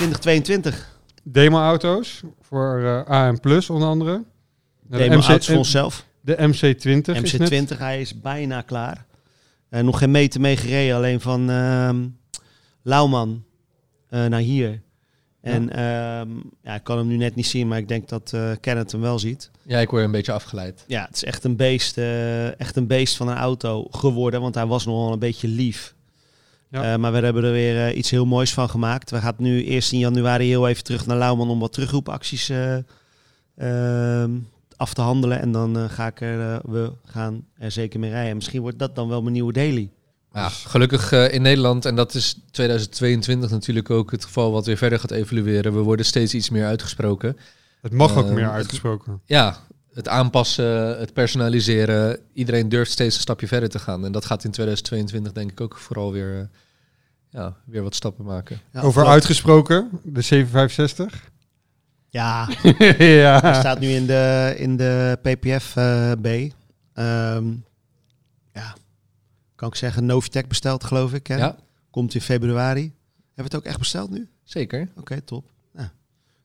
[0.00, 0.98] 2022.
[1.22, 4.24] Demo-auto's voor eh, AM Plus onder andere.
[4.82, 6.06] De Demo MC auto's voor onszelf.
[6.20, 7.72] De MC20 is net.
[7.74, 9.06] MC20, hij is bijna klaar.
[9.68, 12.06] Eh, nog geen meter mee gereden, alleen van ehm
[12.82, 13.44] Lauwman
[14.08, 14.82] eh, naar hier.
[15.40, 16.28] En ehm,
[16.62, 19.00] ja, ik kan hem nu net niet zien, maar ik denk dat eh Kenneth hem
[19.00, 19.50] wel ziet.
[19.62, 20.84] Ja, ik word een beetje afgeleid.
[20.86, 24.54] Ja, het is echt een beest, eh, echt een beest van een auto geworden, want
[24.54, 25.94] hij was nogal een beetje lief.
[26.70, 26.92] Ja.
[26.92, 29.10] Eh, maar we hebben er weer eh, iets heel moois van gemaakt.
[29.10, 32.76] We gaan nu eerst in januari heel even terug naar Lauwman om wat terugroepacties eh,
[33.56, 34.30] ehm,
[34.76, 35.40] af te handelen.
[35.40, 38.36] En dan ga ik er, we gaan er zeker mee rijden.
[38.36, 39.90] Misschien wordt dat dan wel mijn nieuwe daily.
[40.32, 44.98] Ja, gelukkig in Nederland, en dat is 2022 natuurlijk ook het geval wat weer verder
[45.00, 45.72] gaat evolueren.
[45.74, 47.36] We worden steeds iets meer uitgesproken.
[47.82, 49.20] Het mag ook Eh, meer het- uitgesproken.
[49.24, 49.56] Ja,
[49.94, 52.18] het aanpassen, het personaliseren.
[52.32, 54.04] Iedereen durft steeds een stapje verder te gaan.
[54.04, 56.46] En dat gaat in 2022 denk ik ook vooral weer, eh,
[57.30, 58.60] ja, weer wat stappen maken.
[58.72, 59.08] Ja, Over klopt.
[59.14, 61.30] uitgesproken, de 765.
[62.08, 63.54] Ja, hij ja.
[63.54, 66.26] staat nu in de, in de PPF eh, B.
[66.92, 67.52] Ehm,
[68.52, 68.74] ja,
[69.54, 71.26] kan ik zeggen, Novitec besteld geloof ik.
[71.26, 71.36] Hè?
[71.36, 71.56] Ja,
[71.90, 72.80] Komt in februari.
[72.82, 72.92] Hebben
[73.34, 74.28] we het ook echt besteld nu?
[74.44, 74.88] zeker.
[74.96, 75.44] Oké, top.
[75.74, 75.92] Ja.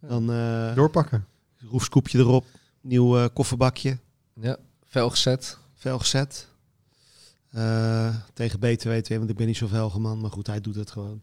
[0.02, 1.26] Dan eh Doorpakken.
[1.70, 2.46] roefscoopje erop,
[2.86, 3.98] nieuw eh, kofferbakje,
[4.42, 5.58] Ja, velgezet.
[5.76, 6.48] vel gezet.
[7.52, 10.92] Eh, tegen BTW 2, want ik ben niet zo velgeman, maar goed, hij doet het
[10.92, 11.22] gewoon.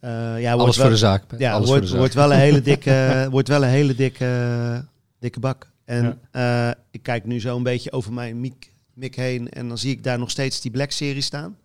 [0.00, 1.24] Eh, ja, Alles wel, voor de zaak.
[1.38, 4.84] Ja, Alles wordt, wordt wel een hele dikke, wordt wel een hele dikke,
[5.18, 5.70] dikke bak.
[5.84, 9.78] En eh, ik kijk nu zo een beetje over mijn mic, mic heen en dan
[9.78, 11.56] zie ik daar nog steeds die Black Serie staan.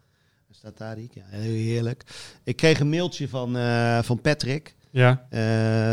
[0.52, 1.10] Staat daar die.
[1.14, 2.04] Ja, heel heerlijk.
[2.44, 4.76] Ik kreeg een mailtje van, eh, van Patrick.
[4.92, 5.26] Ja.
[5.30, 5.40] Eh,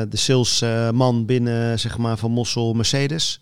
[0.09, 3.41] de salesman binnen zeg maar, van Mossel Mercedes.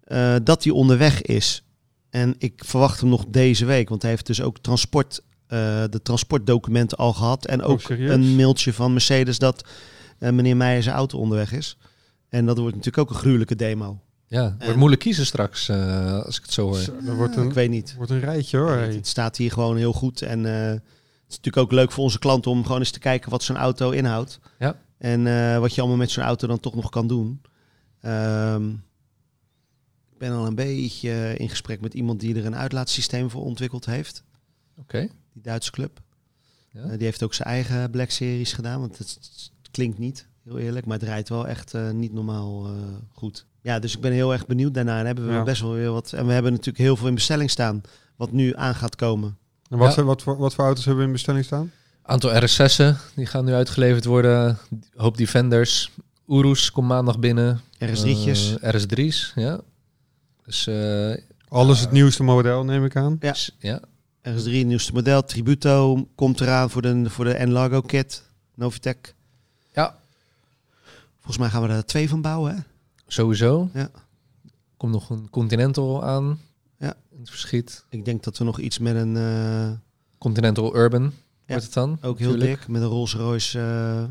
[0.00, 1.64] eh, dat hij onderweg is.
[2.10, 3.88] En ik verwacht hem nog deze week.
[3.88, 5.58] Want hij heeft dus ook transport, eh,
[5.90, 7.46] de transportdocumenten al gehad.
[7.46, 9.64] En Oh, ook een mailtje van Mercedes dat
[10.18, 11.76] eh, meneer Meijer zijn auto onderweg is.
[12.28, 14.00] En dat wordt natuurlijk ook een gruwelijke demo.
[14.26, 16.76] Ja, het wordt En- moeilijk kiezen straks, eh, als ik het zo hoor.
[16.78, 17.94] Zo, Dat wordt ik weet niet.
[17.96, 18.70] wordt een rijtje hoor.
[18.76, 20.22] Het staat hier gewoon heel goed.
[20.22, 20.78] En eh,
[21.30, 23.90] is natuurlijk ook leuk voor onze klanten om gewoon eens te kijken wat zo'n auto
[23.90, 24.38] inhoudt.
[24.58, 24.76] Ja.
[24.98, 27.40] En eh, wat je allemaal met zo'n auto dan toch nog kan doen.
[28.00, 28.70] Ehm,
[30.12, 33.86] ik ben al een beetje in gesprek met iemand die er een uitlaatsysteem voor ontwikkeld
[33.86, 34.24] heeft.
[34.76, 35.08] Oké.
[35.32, 36.00] Die Duitse club.
[36.72, 36.82] Ja.
[36.82, 38.80] Eh, die heeft ook zijn eigen Black Series gedaan.
[38.80, 40.86] Want het, het klinkt niet, heel eerlijk.
[40.86, 42.72] Maar het rijdt wel echt eh, niet normaal eh,
[43.12, 43.46] goed.
[43.62, 44.98] Ja, dus ik ben heel erg benieuwd daarna.
[44.98, 45.42] En hebben we Ja.
[45.42, 46.12] best wel weer wat.
[46.12, 47.80] En we hebben natuurlijk heel veel in bestelling staan.
[48.16, 49.38] Wat nu aan gaat komen.
[49.70, 50.02] En wat, Ja.
[50.02, 51.72] wat, voor, wat voor auto's hebben we in bestelling staan?
[52.02, 54.58] Aantal RS6'en, die gaan nu uitgeleverd worden.
[54.96, 55.90] Hoop Defenders.
[56.28, 57.60] Urus komt maandag binnen.
[57.84, 58.58] RS3'tjes.
[58.60, 59.60] Eh, RS3's, ja.
[60.44, 61.12] Dus eh,
[61.48, 63.16] Alles het nieuwste model, neem ik aan.
[63.20, 63.34] Ja.
[63.58, 63.80] ja.
[64.28, 65.24] RS3, nieuwste model.
[65.24, 68.22] Tributo komt eraan voor de, voor de Enlargo kit.
[68.54, 69.14] Novitec.
[69.72, 69.96] Ja.
[71.14, 72.60] Volgens mij gaan we er twee van bouwen, hè?
[73.06, 73.70] Sowieso.
[73.74, 73.90] Ja.
[74.76, 76.40] Komt nog een Continental aan.
[76.80, 76.94] Ja.
[77.10, 77.84] In het verschiet.
[77.88, 79.16] Ik denk dat we nog iets met een...
[79.16, 79.70] eh,
[80.18, 81.10] Continental Urban Ja.
[81.46, 81.98] wordt het dan.
[82.02, 82.58] ook heel natuurlijk.
[82.60, 82.68] dik.
[82.68, 84.04] Met een Rolls Royce eh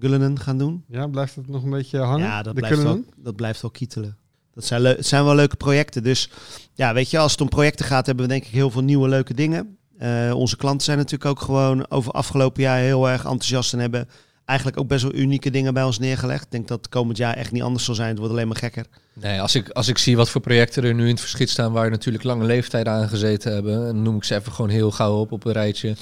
[0.00, 0.84] Cullinan gaan doen.
[0.88, 2.26] Ja, blijft het nog een beetje hangen?
[2.26, 4.16] Ja, dat de blijft, wel, dat blijft wel kietelen.
[4.52, 6.02] Dat zijn, leu- het zijn wel leuke projecten.
[6.02, 6.30] Dus
[6.72, 9.08] ja, weet je, als het om projecten gaat, hebben we denk ik heel veel nieuwe
[9.08, 9.76] leuke dingen.
[9.98, 14.08] Eh, onze klanten zijn natuurlijk ook gewoon over afgelopen jaar heel erg enthousiast en hebben
[14.44, 16.44] eigenlijk ook best wel unieke dingen bij ons neergelegd.
[16.44, 18.08] Ik denk dat het komend jaar echt niet anders zal zijn.
[18.08, 18.86] Het wordt alleen maar gekker.
[19.12, 21.72] Nee, als ik, als ik zie wat voor projecten er nu in het verschiet staan...
[21.72, 23.88] waar natuurlijk lange leeftijden aan gezeten hebben...
[23.88, 25.96] en noem ik ze even gewoon heel gauw op op een rijtje.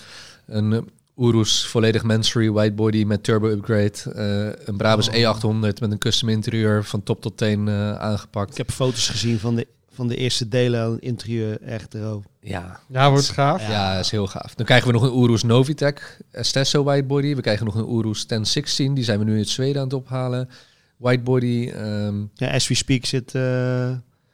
[0.47, 0.81] Een eh,
[1.17, 3.93] Urus volledig Mansory whitebody met turbo upgrade.
[4.15, 5.15] eh, een Brabus Oh.
[5.15, 8.51] E800 met een custom interieur van top tot teen eh, aangepakt.
[8.51, 11.61] Ik heb foto's gezien van de, van de eerste delen aan het interieur.
[11.63, 12.23] Echt droog.
[12.41, 13.69] Ja, Ja, wordt gaaf.
[13.69, 13.99] ja.
[13.99, 14.55] is heel gaaf.
[14.55, 17.35] Dan krijgen we nog een Urus Novitec Estesso whitebody.
[17.35, 18.95] We krijgen nog een Urus 1016.
[18.95, 20.49] Die zijn we nu in Zweden aan het ophalen.
[20.97, 21.71] Whitebody.
[21.75, 23.91] ehm, Ja, as we speak zit, eh,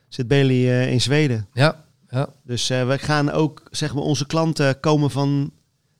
[0.09, 1.47] zit Bailey eh, in Zweden.
[1.53, 5.53] ja, ja, Dus eh, we gaan ook, zeg maar, onze klanten komen van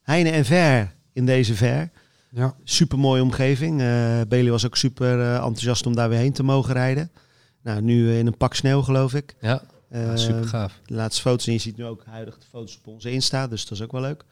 [0.03, 1.89] Heine en Ver in deze Ver.
[2.31, 2.55] Ja.
[2.63, 3.81] Super mooie omgeving.
[3.81, 3.87] Eh
[4.27, 7.11] Bailey was ook super eh, enthousiast om daar weer heen te mogen rijden.
[7.69, 9.35] Nou, nu in een pak sneeuw geloof ik.
[9.41, 10.79] Ja, Eh, super gaaf.
[10.85, 13.63] de laatste foto's en je ziet nu ook huidig de foto's op onze Insta, dus
[13.67, 14.23] dat is ook wel leuk.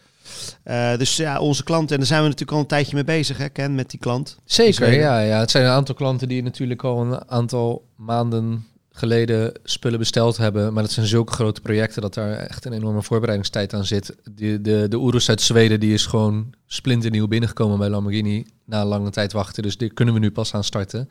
[0.63, 3.37] Eh, dus ja, onze klanten, en daar zijn we natuurlijk al een tijdje mee bezig,
[3.37, 4.37] hè, Ken, met die klant.
[4.45, 4.99] Zeker, Zweden.
[4.99, 5.39] ja, ja.
[5.39, 10.73] Het zijn een aantal klanten die natuurlijk al een aantal maanden geleden spullen besteld hebben.
[10.73, 14.15] Maar dat zijn zulke grote projecten dat daar echt een enorme voorbereidingstijd aan zit.
[14.35, 18.87] De, de, de Urus uit Zweden die is gewoon splinternieuw binnengekomen bij Lamborghini na een
[18.87, 19.63] lange tijd wachten.
[19.63, 21.09] Dus die kunnen we nu pas aan starten.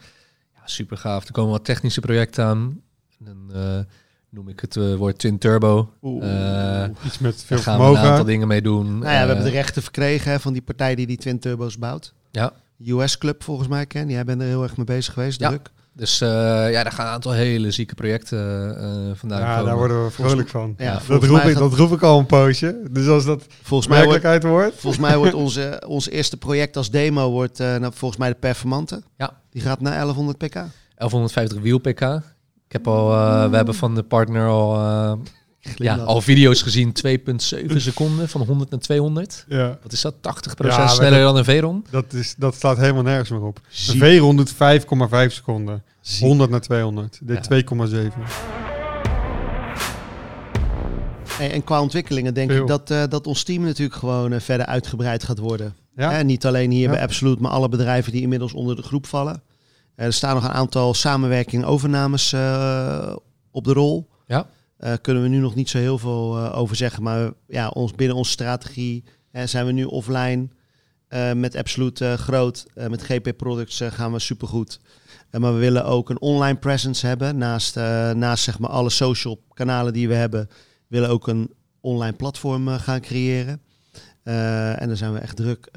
[0.67, 1.25] Super gaaf.
[1.27, 2.81] Er komen wat technische projecten aan.
[3.19, 3.79] Dan eh,
[4.31, 5.93] noem ik het eh, woord Twin Turbo.
[6.03, 6.83] Oeh.
[6.85, 8.27] Eh, Iets met Daar veel gaan we een aantal vermogen.
[8.27, 8.87] dingen mee doen.
[8.99, 11.79] nou ja, we hebben de rechten verkregen hè, van die partij die die Twin Turbo's
[11.79, 12.15] bouwt.
[12.31, 12.53] Ja.
[12.87, 14.09] US Club volgens mij, Ken.
[14.09, 15.49] Jij bent er heel erg mee bezig geweest, Ja.
[15.49, 15.71] druk.
[15.97, 16.29] Dus eh,
[16.71, 19.65] ja, daar gaan een aantal hele zieke projecten eh vandaan Ja, komen.
[19.65, 20.75] daar worden we vrolijk van.
[20.79, 22.81] Ja, dat, roep ik, gaat- dat roep ik al een poosje.
[22.91, 24.81] Dus als dat Volgens mij wordt, werkelijkheid wordt...
[24.81, 28.35] volgens mij wordt onze, ons eerste project als demo wordt, eh, nou, volgens mij de
[28.35, 29.03] Performante.
[29.17, 29.41] Ja.
[29.51, 30.53] Die gaat naar 1100 pk.
[30.55, 32.01] 1150 wiel pk.
[32.67, 35.13] Ik heb al, eh, we hebben van de partner al, eh,
[35.77, 39.45] ja, al video's gezien, 2,7 seconden van 100 naar 200.
[39.49, 40.15] Ja, Wat is dat?
[40.23, 41.85] 80% Ja, maar sneller dat- dan een Veyron?
[41.91, 43.57] dat, is, dat staat helemaal nergens meer op.
[43.57, 44.03] Een Ziek.
[44.03, 45.83] V100 5,5 seconden.
[46.01, 46.27] Ziek.
[46.27, 47.19] 100 naar 200.
[47.23, 47.43] Dit Ja.
[47.43, 48.23] 2,7.
[51.29, 52.61] Hey, en qua ontwikkelingen denk Veel.
[52.61, 55.75] ik dat, eh, dat ons team natuurlijk gewoon eh, verder uitgebreid gaat worden.
[55.97, 56.11] Ja?
[56.11, 56.91] Hè, niet alleen hier Ja.
[56.91, 59.43] bij Absolute, maar alle bedrijven die inmiddels onder de groep vallen.
[59.95, 63.17] Eh, er staan nog een aantal samenwerking overnames eh,
[63.51, 64.09] op de rol.
[64.27, 64.47] Ja.
[64.77, 67.03] Eh, kunnen we nu nog niet zo heel veel eh, over zeggen.
[67.03, 69.05] Maar ja, ons, binnen onze strategie
[69.45, 70.49] zijn we nu offline
[71.09, 72.67] eh, met Absolute groot.
[72.75, 74.81] Met GP Products gaan we supergoed.
[75.31, 77.39] Maar we willen ook een online presence hebben.
[77.39, 77.75] Naast,
[78.15, 80.49] naast zeg maar alle social kanalen die we hebben,
[80.87, 83.61] willen ook een online platform gaan creëren.
[84.23, 85.71] En daar zijn we echt druk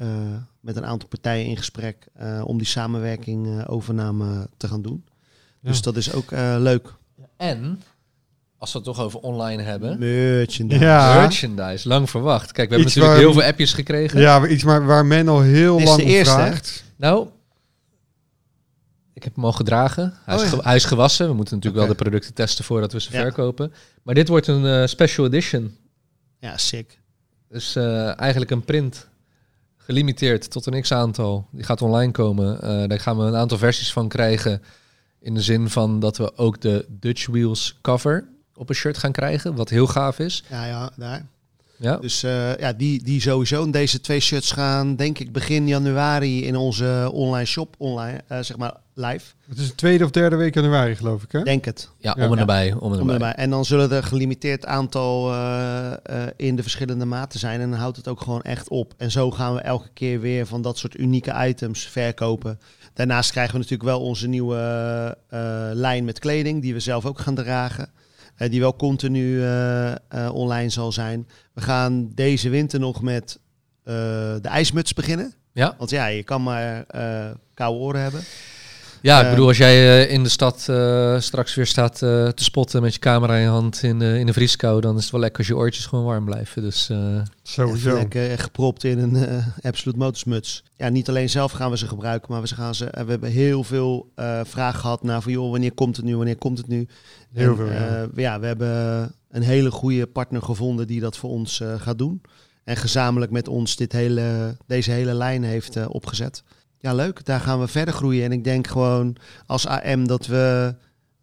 [0.60, 2.06] met een aantal partijen in gesprek
[2.44, 5.04] om die samenwerking overname te gaan doen.
[5.60, 6.94] Dus dat is ook leuk.
[7.36, 7.80] En,
[8.60, 10.80] als we het toch over online hebben, Merchandise.
[10.84, 11.14] Ja.
[11.20, 12.52] merchandise, lang verwacht.
[12.52, 14.20] Kijk, we hebben Iets natuurlijk waar- heel veel appjes gekregen.
[14.20, 16.46] Ja, iets maar waar men al heel is lang de eerste, hè?
[16.46, 16.84] vraagt.
[16.96, 17.28] Nou,
[19.14, 20.14] ik heb hem al gedragen.
[20.24, 20.56] Hij, Oh is, ja.
[20.56, 21.28] ge- hij is gewassen.
[21.28, 23.20] We moeten natuurlijk wel de producten testen voordat we ze Ja.
[23.20, 23.72] verkopen.
[24.02, 25.76] Maar dit wordt een eh, special edition.
[26.38, 26.98] Ja, sick.
[27.48, 29.08] Dus eh, eigenlijk een print.
[29.76, 31.46] Gelimiteerd tot een x-aantal.
[31.52, 32.62] Die gaat online komen.
[32.62, 34.62] Eh, daar gaan we een aantal versies van krijgen.
[35.20, 38.28] In de zin van dat we ook de Dutch Wheels cover
[38.60, 39.54] op een shirt gaan krijgen.
[39.54, 40.44] Wat heel gaaf is.
[40.50, 41.26] Ja, ja, daar.
[41.76, 43.70] Ja, Dus eh, ja, die, die sowieso.
[43.70, 48.56] Deze twee shirts gaan, denk ik, begin januari in onze online shop, online, eh, zeg
[48.56, 49.24] maar, live.
[49.48, 51.42] Het is de tweede of derde week januari, geloof ik, hè?
[51.42, 51.88] Denk het.
[51.98, 52.24] ja, Ja.
[52.24, 52.40] om en Ja.
[52.40, 52.72] erbij.
[52.72, 53.14] Om en Om erbij.
[53.14, 53.32] erbij.
[53.32, 57.60] En dan zullen er een gelimiteerd aantal eh, eh, in de verschillende maten zijn.
[57.60, 58.94] En dan houdt het ook gewoon echt op.
[58.96, 62.58] En zo gaan we elke keer weer van dat soort unieke items verkopen.
[62.94, 64.56] Daarnaast krijgen we natuurlijk wel onze nieuwe
[65.28, 65.40] eh,
[65.72, 67.88] lijn met kleding, die we zelf ook gaan dragen.
[68.48, 69.98] Die wel continu eh, eh,
[70.32, 71.28] online zal zijn.
[71.52, 73.38] We gaan deze winter nog met
[73.82, 73.94] eh,
[74.40, 75.32] de ijsmuts beginnen.
[75.52, 76.84] Ja, Want ja, je kan maar
[77.54, 78.20] koude oren hebben.
[79.02, 82.28] Ja, ik Eh, bedoel, als jij eh, in de stad eh, straks weer staat eh,
[82.28, 85.02] te spotten met je camera in je hand in, de in de vrieskou, dan is
[85.02, 86.62] het wel lekker als je oortjes gewoon warm blijven.
[86.62, 87.94] Dus eh, Sowieso.
[87.94, 90.64] lekker gepropt in een eh Absolute Motorsmuts.
[90.76, 93.64] Ja, niet alleen zelf gaan we ze gebruiken, maar we, gaan ze, we hebben heel
[93.64, 96.88] veel eh vragen gehad naar van joh, wanneer komt het nu, wanneer komt het nu?
[97.32, 97.86] Heel En, veel, ja.
[98.02, 101.98] eh, ja, we hebben een hele goede partner gevonden die dat voor ons eh, gaat
[101.98, 102.20] doen.
[102.64, 106.42] En gezamenlijk met ons dit hele, deze hele lijn heeft eh, opgezet.
[106.80, 107.24] Ja, leuk.
[107.24, 108.24] Daar gaan we verder groeien.
[108.24, 109.16] En ik denk gewoon
[109.46, 110.74] als AM dat we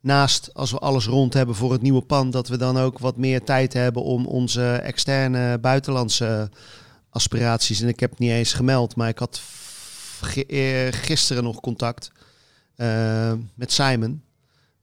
[0.01, 3.17] naast, als we alles rond hebben voor het nieuwe pand, dat we dan ook wat
[3.17, 6.49] meer tijd hebben om onze externe buitenlandse
[7.09, 7.81] aspiraties.
[7.81, 9.41] En ik heb het niet eens gemeld, maar ik had
[10.47, 12.11] eh, gisteren nog contact
[12.75, 14.21] eh, met Simon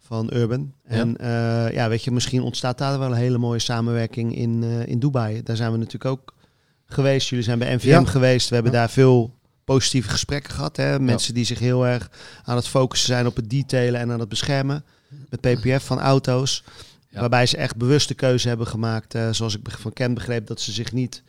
[0.00, 0.72] van Urban.
[0.84, 4.98] En eh, ja, weet je, misschien ontstaat daar wel een hele mooie samenwerking in, in
[4.98, 5.42] Dubai.
[5.42, 6.34] Daar zijn we natuurlijk ook
[6.86, 7.28] geweest.
[7.28, 8.04] Jullie zijn bij NVM Ja.
[8.04, 8.48] geweest.
[8.48, 8.78] We hebben Ja.
[8.78, 10.76] daar veel positieve gesprekken gehad.
[10.76, 11.00] Hè?
[11.00, 12.10] Mensen die zich heel erg
[12.44, 14.84] aan het focussen zijn op het detailen en aan het beschermen.
[15.28, 16.64] Met PPF van auto's.
[17.08, 17.20] Ja.
[17.20, 19.14] Waarbij ze echt bewuste keuze hebben gemaakt.
[19.14, 21.22] eh, zoals ik van Ken begreep, dat ze zich niet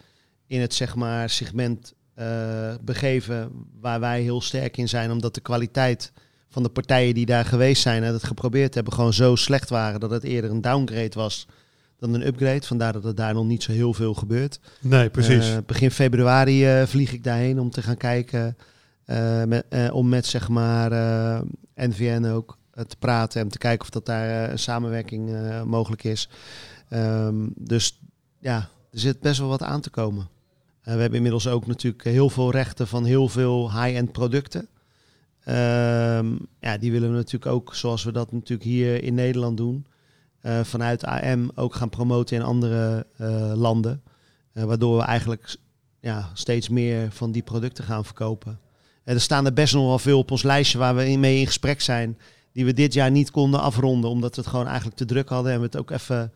[0.48, 5.12] in het zeg maar, segment eh, begeven waar wij heel sterk in zijn.
[5.12, 6.12] Omdat de kwaliteit
[6.50, 10.00] van de partijen die daar geweest zijn en het geprobeerd hebben, gewoon zo slecht waren
[10.00, 11.48] dat het eerder een downgrade was
[12.00, 12.66] dan een upgrade.
[12.66, 14.60] Vandaar dat er daar nog niet zo heel veel gebeurt.
[14.82, 15.50] Nee, precies.
[15.50, 18.58] Eh, begin februari eh, vlieg ik daarheen om te gaan kijken.
[19.06, 20.92] eh, met, om met zeg maar
[21.76, 25.32] NVN ook te praten en te kijken of dat daar een samenwerking
[25.66, 26.30] mogelijk is.
[26.90, 28.00] Ehm, dus
[28.40, 30.28] ja, er zit best wel wat aan te komen.
[30.84, 34.68] we hebben inmiddels ook natuurlijk heel veel rechten van heel veel high-end producten.
[35.46, 39.86] Ehm, ja, die willen we natuurlijk ook, zoals we dat natuurlijk hier in Nederland doen,
[40.46, 44.02] eh, vanuit AM ook gaan promoten in andere eh, landen.
[44.54, 45.56] Eh, waardoor we eigenlijk
[46.00, 48.60] ja, steeds meer van die producten gaan verkopen.
[49.04, 51.40] En er staan er best nog wel veel op ons lijstje waar we in- mee
[51.40, 52.18] in gesprek zijn.
[52.52, 55.52] Die we dit jaar niet konden afronden, omdat we het gewoon eigenlijk te druk hadden.
[55.52, 56.32] En we het ook even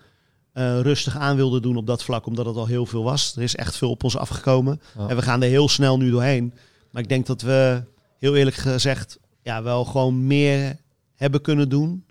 [0.82, 3.36] rustig aan wilden doen op dat vlak, omdat het al heel veel was.
[3.36, 4.82] Er is echt veel op ons afgekomen.
[4.98, 5.08] Ja.
[5.08, 6.54] En we gaan er heel snel nu doorheen.
[6.92, 7.84] Maar ik denk dat we,
[8.18, 10.78] heel eerlijk gezegd, ja, wel gewoon meer
[11.16, 12.06] hebben kunnen doen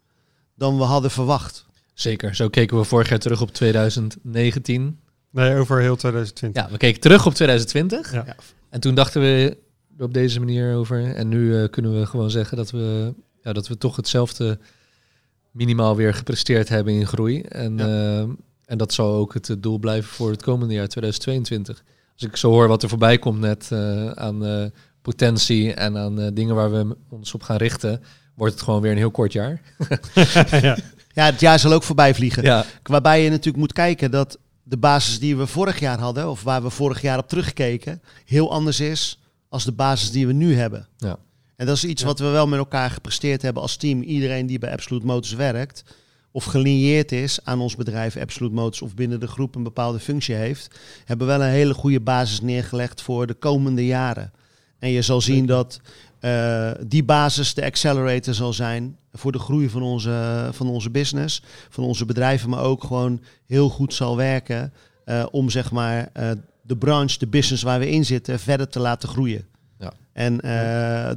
[0.55, 1.67] dan we hadden verwacht.
[2.01, 2.35] Zeker.
[2.35, 5.01] Zo keken we vorig jaar terug op 2019.
[5.31, 6.63] Nee, over heel 2020.
[6.63, 8.13] Ja, we keken terug op 2020.
[8.13, 8.37] Ja.
[8.71, 9.57] En toen dachten we
[9.99, 11.15] er op deze manier over.
[11.15, 14.59] En nu eh, kunnen we gewoon zeggen dat we, ja, dat we toch hetzelfde
[15.51, 17.41] minimaal weer gepresteerd hebben in groei.
[17.41, 18.19] En, eh,
[18.65, 21.85] en dat zal ook het doel blijven voor het komende jaar 2022.
[22.21, 24.65] Als ik zo hoor wat er voorbij komt net eh, aan eh,
[25.03, 28.03] potentie en aan eh, dingen waar we ons op gaan richten,
[28.35, 29.61] wordt het gewoon weer een heel kort jaar.
[30.61, 30.79] ja.
[31.19, 32.43] Ja, het jaar zal ook voorbij vliegen.
[32.43, 36.43] Ja, Waarbij je natuurlijk moet kijken dat de basis die we vorig jaar hadden, of
[36.43, 40.55] waar we vorig jaar op teruggekeken, heel anders is als de basis die we nu
[40.57, 40.89] hebben.
[40.97, 41.19] Ja.
[41.57, 42.07] En dat is iets Ja.
[42.09, 44.03] wat we wel met elkaar gepresteerd hebben als team.
[44.03, 45.85] Iedereen die bij Absolute Motors werkt,
[46.31, 50.35] of gelineerd is aan ons bedrijf Absolute Motors, of binnen de groep een bepaalde functie
[50.35, 54.33] heeft, hebben wel een hele goede basis neergelegd voor de komende jaren.
[54.79, 55.81] En je zal zien dat
[56.21, 61.43] eh, die basis de accelerator zal zijn voor de groei van onze, van onze business,
[61.69, 64.73] van onze bedrijven, maar ook gewoon heel goed zal werken
[65.05, 66.31] eh, om zeg maar eh,
[66.63, 69.47] de branche, de business waar we in zitten, verder te laten groeien.
[69.79, 69.93] Ja.
[70.13, 70.37] En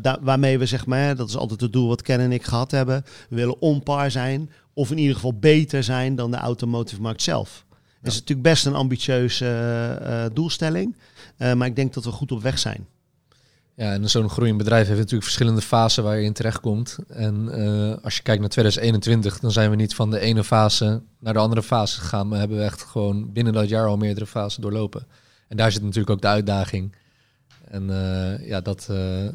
[0.01, 2.71] da- waarmee we zeg maar, dat is altijd het doel wat Ken en ik gehad
[2.71, 7.01] hebben, we willen on par zijn of in ieder geval beter zijn dan de automotive
[7.01, 7.65] markt zelf.
[8.01, 10.95] Dat is natuurlijk best een ambitieuze doelstelling,
[11.37, 12.87] maar ik denk dat we goed op weg zijn.
[13.81, 16.97] Ja, en zo'n groeiend bedrijf heeft natuurlijk verschillende fasen waar je in terechtkomt.
[17.07, 21.01] En eh, als je kijkt naar 2021, dan zijn we niet van de ene fase
[21.19, 24.25] naar de andere fase gegaan, maar hebben we echt gewoon binnen dat jaar al meerdere
[24.25, 25.07] fasen doorlopen.
[25.47, 26.95] En daar zit natuurlijk ook de uitdaging.
[27.67, 29.27] En eh, ja, dat, eh,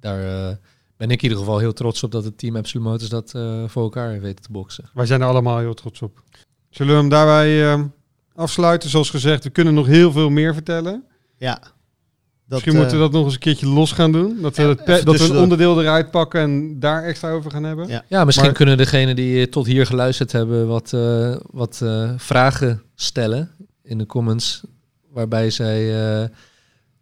[0.00, 0.58] daar
[0.96, 3.64] ben ik in ieder geval heel trots op dat het team Absolute Motors dat eh,
[3.66, 4.84] voor elkaar heeft weten te boksen.
[4.94, 6.22] Wij zijn er allemaal heel trots op.
[6.70, 7.82] Zullen we hem daarbij eh,
[8.34, 8.90] afsluiten?
[8.90, 11.04] Zoals gezegd, we kunnen nog heel veel meer vertellen.
[11.36, 11.62] Ja.
[12.54, 14.38] Misschien moeten we eh, dat nog eens een keertje los gaan doen.
[14.42, 17.30] Dat we, Ja, het pe- even dat we een onderdeel eruit pakken en daar extra
[17.30, 17.88] over gaan hebben.
[17.88, 18.04] Ja.
[18.08, 22.82] Ja, misschien Maar- kunnen degenen die tot hier geluisterd hebben wat, eh, wat eh, vragen
[22.94, 23.50] stellen
[23.82, 24.62] in de comments.
[25.12, 26.28] Waarbij zij eh,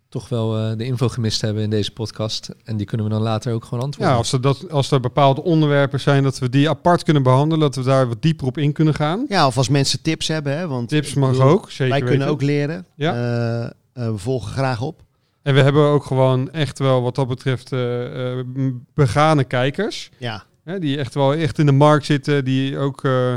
[0.09, 2.51] toch wel eh, de info gemist hebben in deze podcast.
[2.65, 4.13] En die kunnen we dan later ook gewoon antwoorden.
[4.13, 7.61] Ja, als er, dat, als er bepaalde onderwerpen zijn dat we die apart kunnen behandelen,
[7.61, 9.25] dat we daar wat dieper op in kunnen gaan.
[9.29, 12.19] Ja, of als mensen tips hebben, hè, want Tips mag bedoel, ook, zeker Wij kunnen
[12.19, 12.33] weten.
[12.33, 12.87] ook leren.
[12.97, 13.15] Ja.
[13.15, 13.63] Eh,
[14.05, 15.03] eh, we volgen graag op.
[15.43, 18.47] En we hebben ook gewoon echt wel wat dat betreft eh, eh,
[18.95, 20.11] begane kijkers.
[20.19, 23.35] Ja, Hè, die echt wel echt in de markt zitten, die ook eh,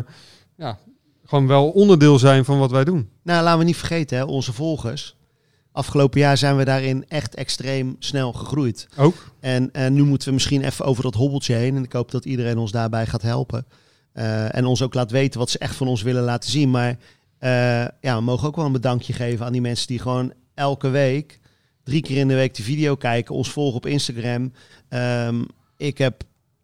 [0.56, 0.78] ja,
[1.26, 3.10] gewoon wel onderdeel zijn van wat wij doen.
[3.24, 5.16] nou laten we niet vergeten, hè, onze volgers.
[5.72, 8.88] Afgelopen jaar zijn we daarin echt extreem snel gegroeid.
[8.98, 9.16] Ook.
[9.40, 11.76] En, en nu moeten we misschien even over dat hobbeltje heen.
[11.76, 13.66] En ik hoop dat iedereen ons daarbij gaat helpen.
[14.52, 16.72] En ons ook laat weten wat ze echt van ons willen laten zien.
[16.72, 16.98] Maar
[18.02, 21.40] ja, we mogen ook wel een bedankje geven aan die mensen die gewoon elke week,
[21.86, 24.52] drie keer in de week de video kijken, ons volgen op Instagram.
[24.90, 25.44] Ehm,
[25.78, 26.24] ik heb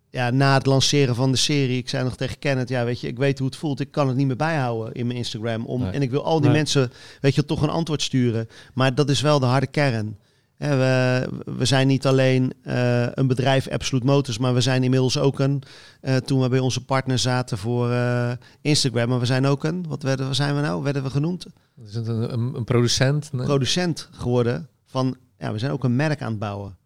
[0.10, 3.08] ja, na het lanceren van de serie, ik zei nog tegen Kenneth, ja, weet je,
[3.08, 3.80] ik weet hoe het voelt.
[3.80, 5.66] Ik kan het niet meer bijhouden in mijn Instagram.
[5.66, 5.92] Om, Nee.
[5.92, 6.58] En ik wil al die Nee.
[6.58, 8.48] mensen, weet je, toch een antwoord sturen.
[8.74, 10.18] Maar dat is wel de harde kern.
[10.58, 15.40] We, we zijn niet alleen eh, een bedrijf Absolute Motors, maar we zijn inmiddels ook
[15.40, 15.64] een,
[16.02, 18.32] eh, toen we bij onze partner zaten voor eh,
[18.62, 21.46] Instagram, maar we zijn ook een, wat, werden, wat zijn we nou, werden we genoemd?
[21.86, 23.30] Is het een, een, een producent?
[23.34, 23.46] Nee.
[23.46, 26.78] Producent geworden van, ja, we zijn ook een merk aan het bouwen.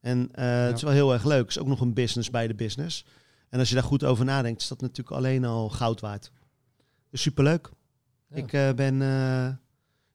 [0.00, 1.40] En eh, het is wel heel erg leuk.
[1.40, 3.04] Het is ook nog een business bij de business.
[3.48, 6.30] En als je daar goed over nadenkt, is dat natuurlijk alleen al goud waard.
[7.10, 7.70] Dus superleuk.
[8.28, 8.36] Ja.
[8.36, 9.48] Ik eh, ben eh,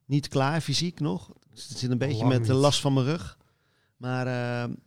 [0.05, 1.29] niet klaar fysiek nog.
[1.29, 3.37] Ik zit een beetje Lang met de last van mijn rug.
[3.97, 4.27] Maar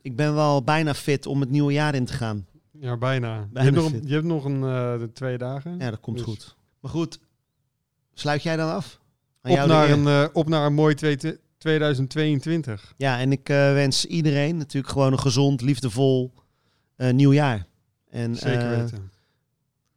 [0.01, 2.47] ik ben wel bijna fit om het nieuwe jaar in te gaan.
[2.71, 3.47] Ja, bijna.
[3.51, 5.79] Bijna je, hebt nog, je hebt nog een twee dagen.
[5.79, 6.55] Ja, dat komt Dus- goed.
[6.79, 7.19] Maar goed,
[8.13, 8.99] sluit jij dan af?
[9.41, 12.93] Aan Op naar, een, op naar een mooi twee- 2022.
[12.97, 16.33] Ja, en ik eh, wens iedereen natuurlijk gewoon een gezond, liefdevol
[16.95, 17.65] eh, nieuw jaar.
[18.09, 19.11] En Zeker eh, weten.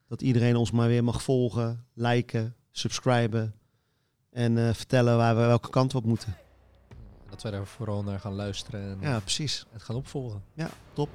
[0.08, 3.54] dat iedereen ons maar weer mag volgen, liken, subscriben.
[4.32, 6.36] En eh, vertellen waar we welke kant we op moeten.
[7.30, 9.64] Dat wij daar vooral naar gaan luisteren en Ja, precies.
[9.72, 10.42] het gaan opvolgen.
[10.54, 11.08] Ja, top.